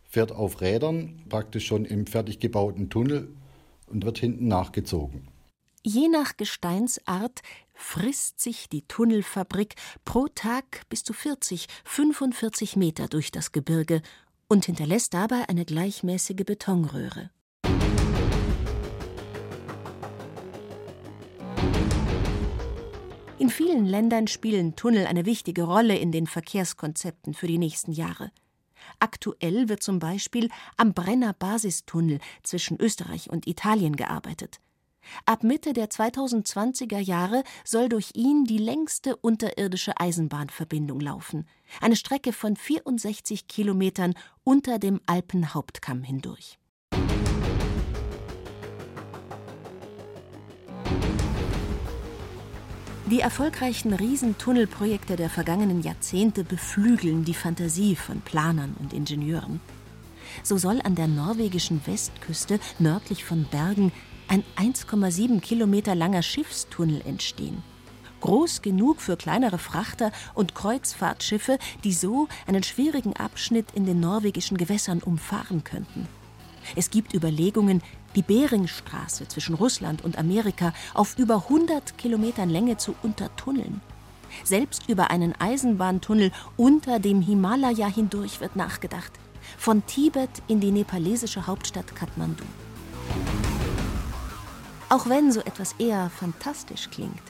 fährt 0.05 0.33
auf 0.33 0.61
Rädern 0.61 1.23
praktisch 1.31 1.67
schon 1.67 1.87
im 1.87 2.07
fertig 2.07 2.39
gebauten 2.39 2.91
Tunnel 2.91 3.35
und 3.87 4.05
wird 4.05 4.19
hinten 4.19 4.49
nachgezogen. 4.49 5.29
Je 5.83 6.09
nach 6.09 6.37
Gesteinsart 6.37 7.41
frisst 7.73 8.39
sich 8.41 8.69
die 8.69 8.83
Tunnelfabrik 8.83 9.77
pro 10.05 10.27
Tag 10.29 10.83
bis 10.91 11.05
zu 11.05 11.15
40, 11.15 11.69
45 11.85 12.77
Meter 12.77 13.09
durch 13.09 13.31
das 13.31 13.53
Gebirge 13.53 14.03
und 14.47 14.67
hinterlässt 14.67 15.15
dabei 15.15 15.49
eine 15.49 15.65
gleichmäßige 15.65 16.45
Betonröhre. 16.45 17.31
In 23.47 23.51
vielen 23.51 23.87
Ländern 23.87 24.27
spielen 24.27 24.75
Tunnel 24.75 25.07
eine 25.07 25.25
wichtige 25.25 25.63
Rolle 25.63 25.97
in 25.97 26.11
den 26.11 26.27
Verkehrskonzepten 26.27 27.33
für 27.33 27.47
die 27.47 27.59
nächsten 27.59 27.93
Jahre. 27.93 28.33
Aktuell 28.99 29.69
wird 29.69 29.85
zum 29.85 30.01
Beispiel 30.01 30.49
am 30.77 30.95
Brenner 30.95 31.33
Basistunnel 31.33 32.19
zwischen 32.43 32.77
Österreich 32.81 33.31
und 33.31 33.47
Italien 33.47 33.95
gearbeitet. 33.95 34.59
Ab 35.27 35.45
Mitte 35.45 35.75
der 35.75 35.91
2020er 35.91 36.99
Jahre 36.99 37.45
soll 37.63 37.89
durch 37.89 38.11
ihn 38.17 38.47
die 38.47 38.59
längste 38.59 39.15
unterirdische 39.15 39.93
Eisenbahnverbindung 39.97 40.99
laufen. 40.99 41.47
Eine 41.81 41.95
Strecke 41.95 42.33
von 42.33 42.57
64 42.57 43.47
Kilometern 43.47 44.15
unter 44.43 44.81
dem 44.81 45.01
Alpenhauptkamm 45.07 46.03
hindurch. 46.03 46.59
Die 53.09 53.21
erfolgreichen 53.21 53.93
Riesentunnelprojekte 53.93 55.15
der 55.15 55.31
vergangenen 55.31 55.81
Jahrzehnte 55.81 56.43
beflügeln 56.43 57.25
die 57.25 57.35
Fantasie 57.35 57.95
von 57.95 58.21
Planern 58.21 58.75
und 58.81 58.93
Ingenieuren. 58.93 59.61
So 60.43 60.59
soll 60.59 60.81
an 60.83 60.97
der 60.97 61.07
norwegischen 61.07 61.81
Westküste 61.87 62.59
nördlich 62.81 63.25
von 63.25 63.45
Bergen 63.45 63.93
ein 64.27 64.43
1,7 64.57 65.41
Kilometer 65.41 65.95
langer 65.95 66.23
Schiffstunnel 66.23 67.01
entstehen. 67.07 67.63
Groß 68.23 68.61
genug 68.61 69.01
für 69.01 69.17
kleinere 69.17 69.59
Frachter 69.59 70.11
und 70.35 70.57
Kreuzfahrtschiffe, 70.57 71.61
die 71.85 71.93
so 71.93 72.27
einen 72.49 72.65
schwierigen 72.65 73.15
Abschnitt 73.15 73.67
in 73.73 73.87
den 73.87 74.01
norwegischen 74.01 74.57
Gewässern 74.57 75.01
umfahren 75.01 75.63
könnten. 75.63 76.09
Es 76.75 76.91
gibt 76.91 77.15
Überlegungen, 77.15 77.83
die 78.17 78.23
Beringstraße 78.23 79.29
zwischen 79.29 79.55
Russland 79.55 80.05
und 80.05 80.19
Amerika 80.19 80.73
auf 80.95 81.19
über 81.19 81.45
100 81.45 81.97
Kilometern 81.99 82.51
Länge 82.51 82.79
zu 82.79 82.95
untertunneln. 83.03 83.81
Selbst 84.43 84.89
über 84.89 85.11
einen 85.11 85.35
Eisenbahntunnel 85.39 86.33
unter 86.57 86.99
dem 86.99 87.21
Himalaya 87.23 87.87
hindurch 87.87 88.41
wird 88.41 88.57
nachgedacht. 88.57 89.13
Von 89.59 89.87
Tibet 89.87 90.31
in 90.49 90.61
die 90.61 90.73
nepalesische 90.73 91.47
Hauptstadt 91.47 91.95
Kathmandu. 91.95 92.45
Auch 94.89 95.09
wenn 95.09 95.31
so 95.31 95.41
etwas 95.41 95.75
eher 95.79 96.11
fantastisch 96.11 96.91
klingt. 96.91 97.23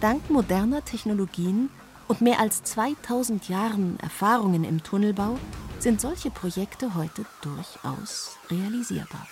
Dank 0.00 0.30
moderner 0.30 0.84
Technologien 0.84 1.70
und 2.08 2.20
mehr 2.20 2.40
als 2.40 2.62
2000 2.62 3.48
Jahren 3.48 3.98
Erfahrungen 4.00 4.64
im 4.64 4.82
Tunnelbau 4.82 5.38
sind 5.78 6.00
solche 6.00 6.30
Projekte 6.30 6.94
heute 6.94 7.24
durchaus 7.42 8.36
realisierbar. 8.50 9.26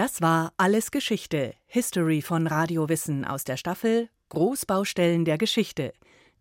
Das 0.00 0.22
war 0.22 0.54
Alles 0.56 0.92
Geschichte, 0.92 1.52
History 1.66 2.22
von 2.22 2.46
Radio 2.46 2.88
Wissen 2.88 3.26
aus 3.26 3.44
der 3.44 3.58
Staffel 3.58 4.08
Großbaustellen 4.30 5.26
der 5.26 5.36
Geschichte. 5.36 5.92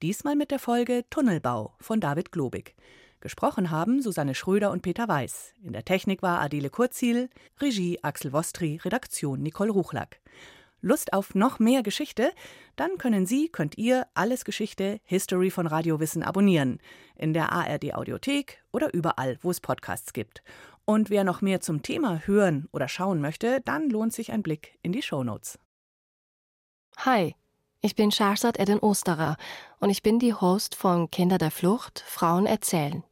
Diesmal 0.02 0.38
mit 0.38 0.52
der 0.52 0.60
Folge 0.60 1.04
Tunnelbau 1.10 1.76
von 1.82 2.00
David 2.00 2.32
Globig. 2.32 2.74
Gesprochen 3.20 3.70
haben 3.70 4.02
Susanne 4.02 4.34
Schröder 4.34 4.72
und 4.72 4.82
Peter 4.82 5.10
Weiß. 5.10 5.56
In 5.62 5.74
der 5.74 5.84
Technik 5.84 6.22
war 6.22 6.40
Adele 6.40 6.70
Kurzil, 6.70 7.30
Regie 7.60 8.02
Axel 8.02 8.32
Wostri, 8.32 8.80
Redaktion 8.82 9.44
Nicole 9.44 9.72
Ruchlack. 9.72 10.22
Lust 10.80 11.12
auf 11.12 11.36
noch 11.36 11.60
mehr 11.60 11.84
Geschichte? 11.84 12.32
Dann 12.78 12.98
können 12.98 13.26
Sie, 13.26 13.50
könnt 13.50 13.78
ihr 13.78 14.08
Alles 14.14 14.46
Geschichte 14.46 15.02
History 15.04 15.52
von 15.52 15.68
Radio 15.68 16.00
Wissen 16.00 16.24
abonnieren. 16.24 16.80
In 17.18 17.34
der 17.34 17.52
ARD 17.52 17.94
Audiothek 17.94 18.64
oder 18.72 18.94
überall, 18.94 19.38
wo 19.42 19.52
es 19.52 19.60
Podcasts 19.60 20.14
gibt. 20.14 20.42
Und 20.90 21.12
wer 21.12 21.24
noch 21.24 21.42
mehr 21.42 21.62
zum 21.62 21.84
Thema 21.84 22.20
hören 22.26 22.68
oder 22.72 22.88
schauen 22.88 23.22
möchte, 23.22 23.62
dann 23.62 23.92
lohnt 23.92 24.12
sich 24.12 24.32
ein 24.32 24.42
Blick 24.42 24.80
in 24.82 24.92
die 24.92 25.04
Shownotes. 25.04 25.60
Hi, 26.98 27.36
ich 27.80 27.96
bin 27.96 28.10
Shahrzad 28.10 28.60
Eden 28.60 28.80
Osterer 28.80 29.38
und 29.80 29.92
ich 29.92 30.02
bin 30.02 30.18
die 30.18 30.34
Host 30.34 30.74
von 30.74 31.12
Kinder 31.12 31.38
der 31.38 31.52
Flucht, 31.52 32.04
Frauen 32.08 32.48
erzählen. 32.48 33.04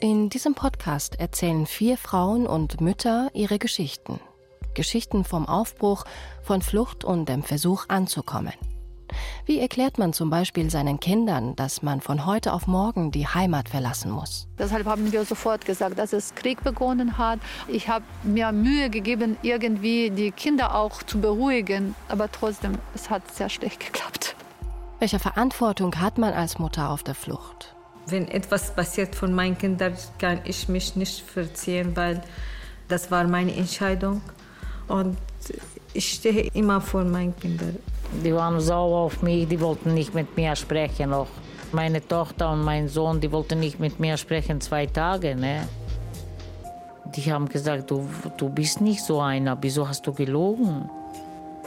In 0.00 0.28
diesem 0.28 0.54
Podcast 0.54 1.18
erzählen 1.18 1.64
vier 1.64 1.96
Frauen 1.96 2.46
und 2.46 2.82
Mütter 2.82 3.30
ihre 3.32 3.58
Geschichten. 3.58 4.20
Geschichten 4.74 5.24
vom 5.24 5.48
Aufbruch, 5.48 6.04
von 6.42 6.60
Flucht 6.60 7.04
und 7.04 7.30
dem 7.30 7.42
Versuch 7.42 7.86
anzukommen. 7.88 8.52
Wie 9.46 9.58
erklärt 9.58 9.98
man 9.98 10.12
zum 10.12 10.30
Beispiel 10.30 10.70
seinen 10.70 11.00
Kindern, 11.00 11.56
dass 11.56 11.82
man 11.82 12.00
von 12.00 12.26
heute 12.26 12.52
auf 12.52 12.66
morgen 12.66 13.10
die 13.10 13.26
Heimat 13.26 13.68
verlassen 13.68 14.10
muss? 14.10 14.46
Deshalb 14.58 14.86
haben 14.86 15.10
wir 15.10 15.24
sofort 15.24 15.64
gesagt, 15.64 15.98
dass 15.98 16.12
es 16.12 16.34
Krieg 16.34 16.62
begonnen 16.62 17.18
hat. 17.18 17.40
Ich 17.66 17.88
habe 17.88 18.04
mir 18.22 18.52
Mühe 18.52 18.90
gegeben, 18.90 19.36
irgendwie 19.42 20.10
die 20.10 20.30
Kinder 20.30 20.74
auch 20.74 21.02
zu 21.02 21.20
beruhigen, 21.20 21.94
aber 22.08 22.30
trotzdem, 22.30 22.78
es 22.94 23.10
hat 23.10 23.22
sehr 23.34 23.48
schlecht 23.48 23.80
geklappt. 23.80 24.34
Welche 24.98 25.18
Verantwortung 25.18 25.94
hat 25.96 26.18
man 26.18 26.32
als 26.32 26.58
Mutter 26.58 26.90
auf 26.90 27.02
der 27.02 27.14
Flucht? 27.14 27.74
Wenn 28.06 28.26
etwas 28.28 28.74
passiert 28.74 29.14
von 29.14 29.32
meinen 29.32 29.56
Kindern, 29.56 29.94
kann 30.18 30.40
ich 30.44 30.68
mich 30.68 30.96
nicht 30.96 31.20
verziehen, 31.20 31.94
weil 31.94 32.22
das 32.88 33.10
war 33.10 33.24
meine 33.28 33.54
Entscheidung. 33.54 34.22
Und 34.88 35.16
ich 35.92 36.12
stehe 36.14 36.50
immer 36.54 36.80
vor 36.80 37.04
meinen 37.04 37.36
Kindern. 37.36 37.76
Die 38.24 38.34
waren 38.34 38.60
sauer 38.60 39.00
auf 39.00 39.22
mich, 39.22 39.48
die 39.48 39.60
wollten 39.60 39.94
nicht 39.94 40.14
mit 40.14 40.36
mir 40.36 40.56
sprechen. 40.56 41.12
Auch 41.12 41.28
meine 41.72 42.06
Tochter 42.06 42.50
und 42.52 42.64
mein 42.64 42.88
Sohn, 42.88 43.20
die 43.20 43.30
wollten 43.30 43.60
nicht 43.60 43.78
mit 43.78 44.00
mir 44.00 44.16
sprechen 44.16 44.60
zwei 44.60 44.86
Tage. 44.86 45.34
Ne? 45.34 45.68
Die 47.16 47.32
haben 47.32 47.48
gesagt, 47.48 47.90
du, 47.90 48.08
du 48.36 48.48
bist 48.48 48.80
nicht 48.80 49.02
so 49.02 49.20
einer, 49.20 49.56
wieso 49.60 49.88
hast 49.88 50.06
du 50.06 50.12
gelogen? 50.12 50.90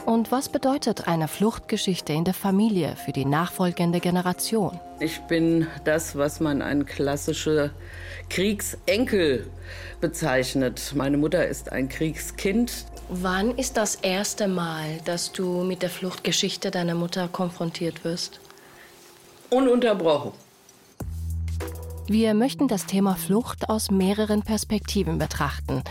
Und 0.04 0.32
was 0.32 0.48
bedeutet 0.48 1.06
eine 1.06 1.28
Fluchtgeschichte 1.28 2.12
in 2.12 2.24
der 2.24 2.34
Familie 2.34 2.96
für 2.96 3.12
die 3.12 3.24
nachfolgende 3.24 4.00
Generation? 4.00 4.80
Ich 4.98 5.20
bin 5.22 5.68
das, 5.84 6.16
was 6.16 6.40
man 6.40 6.60
ein 6.60 6.86
klassischer 6.86 7.70
Kriegsenkel 8.28 9.46
bezeichnet. 10.00 10.92
Meine 10.96 11.18
Mutter 11.18 11.46
ist 11.46 11.70
ein 11.70 11.88
Kriegskind. 11.88 12.86
Wann 13.08 13.56
ist 13.56 13.76
das 13.76 13.94
erste 13.94 14.48
Mal, 14.48 14.98
dass 15.04 15.30
du 15.30 15.62
mit 15.62 15.82
der 15.82 15.90
Fluchtgeschichte 15.90 16.72
deiner 16.72 16.94
Mutter 16.94 17.28
konfrontiert 17.28 18.04
wirst? 18.04 18.40
Ununterbrochen. 19.50 20.32
Wir 22.08 22.34
möchten 22.34 22.66
das 22.66 22.86
Thema 22.86 23.14
Flucht 23.14 23.70
aus 23.70 23.90
mehreren 23.90 24.42
Perspektiven 24.42 25.18
betrachten, 25.18 25.82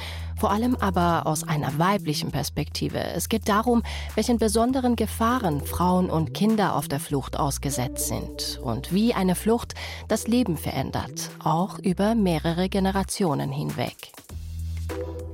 vor 0.42 0.50
allem 0.50 0.76
aber 0.80 1.28
aus 1.28 1.48
einer 1.48 1.78
weiblichen 1.78 2.32
Perspektive. 2.32 2.98
Es 2.98 3.30
geht 3.30 3.48
darum, 3.48 3.84
welchen 4.16 4.40
besonderen 4.40 4.96
Gefahren 4.96 5.62
Frauen 5.62 6.10
und 6.10 6.34
Kinder 6.34 6.76
auf 6.76 6.88
der 6.88 7.00
Flucht 7.00 7.38
ausgesetzt 7.38 8.08
sind 8.08 8.60
und 8.64 8.92
wie 8.92 9.14
eine 9.14 9.36
Flucht 9.36 9.76
das 10.08 10.28
Leben 10.28 10.58
verändert, 10.58 11.30
auch 11.44 11.78
über 11.78 12.16
mehrere 12.16 12.70
Generationen 12.70 13.52
hinweg. 13.52 14.14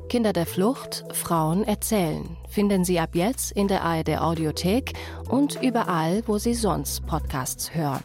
Kinder 0.09 0.33
der 0.33 0.45
Flucht, 0.45 1.05
Frauen 1.13 1.63
erzählen, 1.63 2.35
finden 2.49 2.83
Sie 2.83 2.99
ab 2.99 3.11
jetzt 3.13 3.53
in 3.53 3.69
der 3.69 3.85
ARD 3.85 4.17
Audiothek 4.17 4.91
und 5.29 5.57
überall, 5.61 6.21
wo 6.25 6.37
Sie 6.37 6.53
sonst 6.53 7.07
Podcasts 7.07 7.73
hören. 7.73 8.03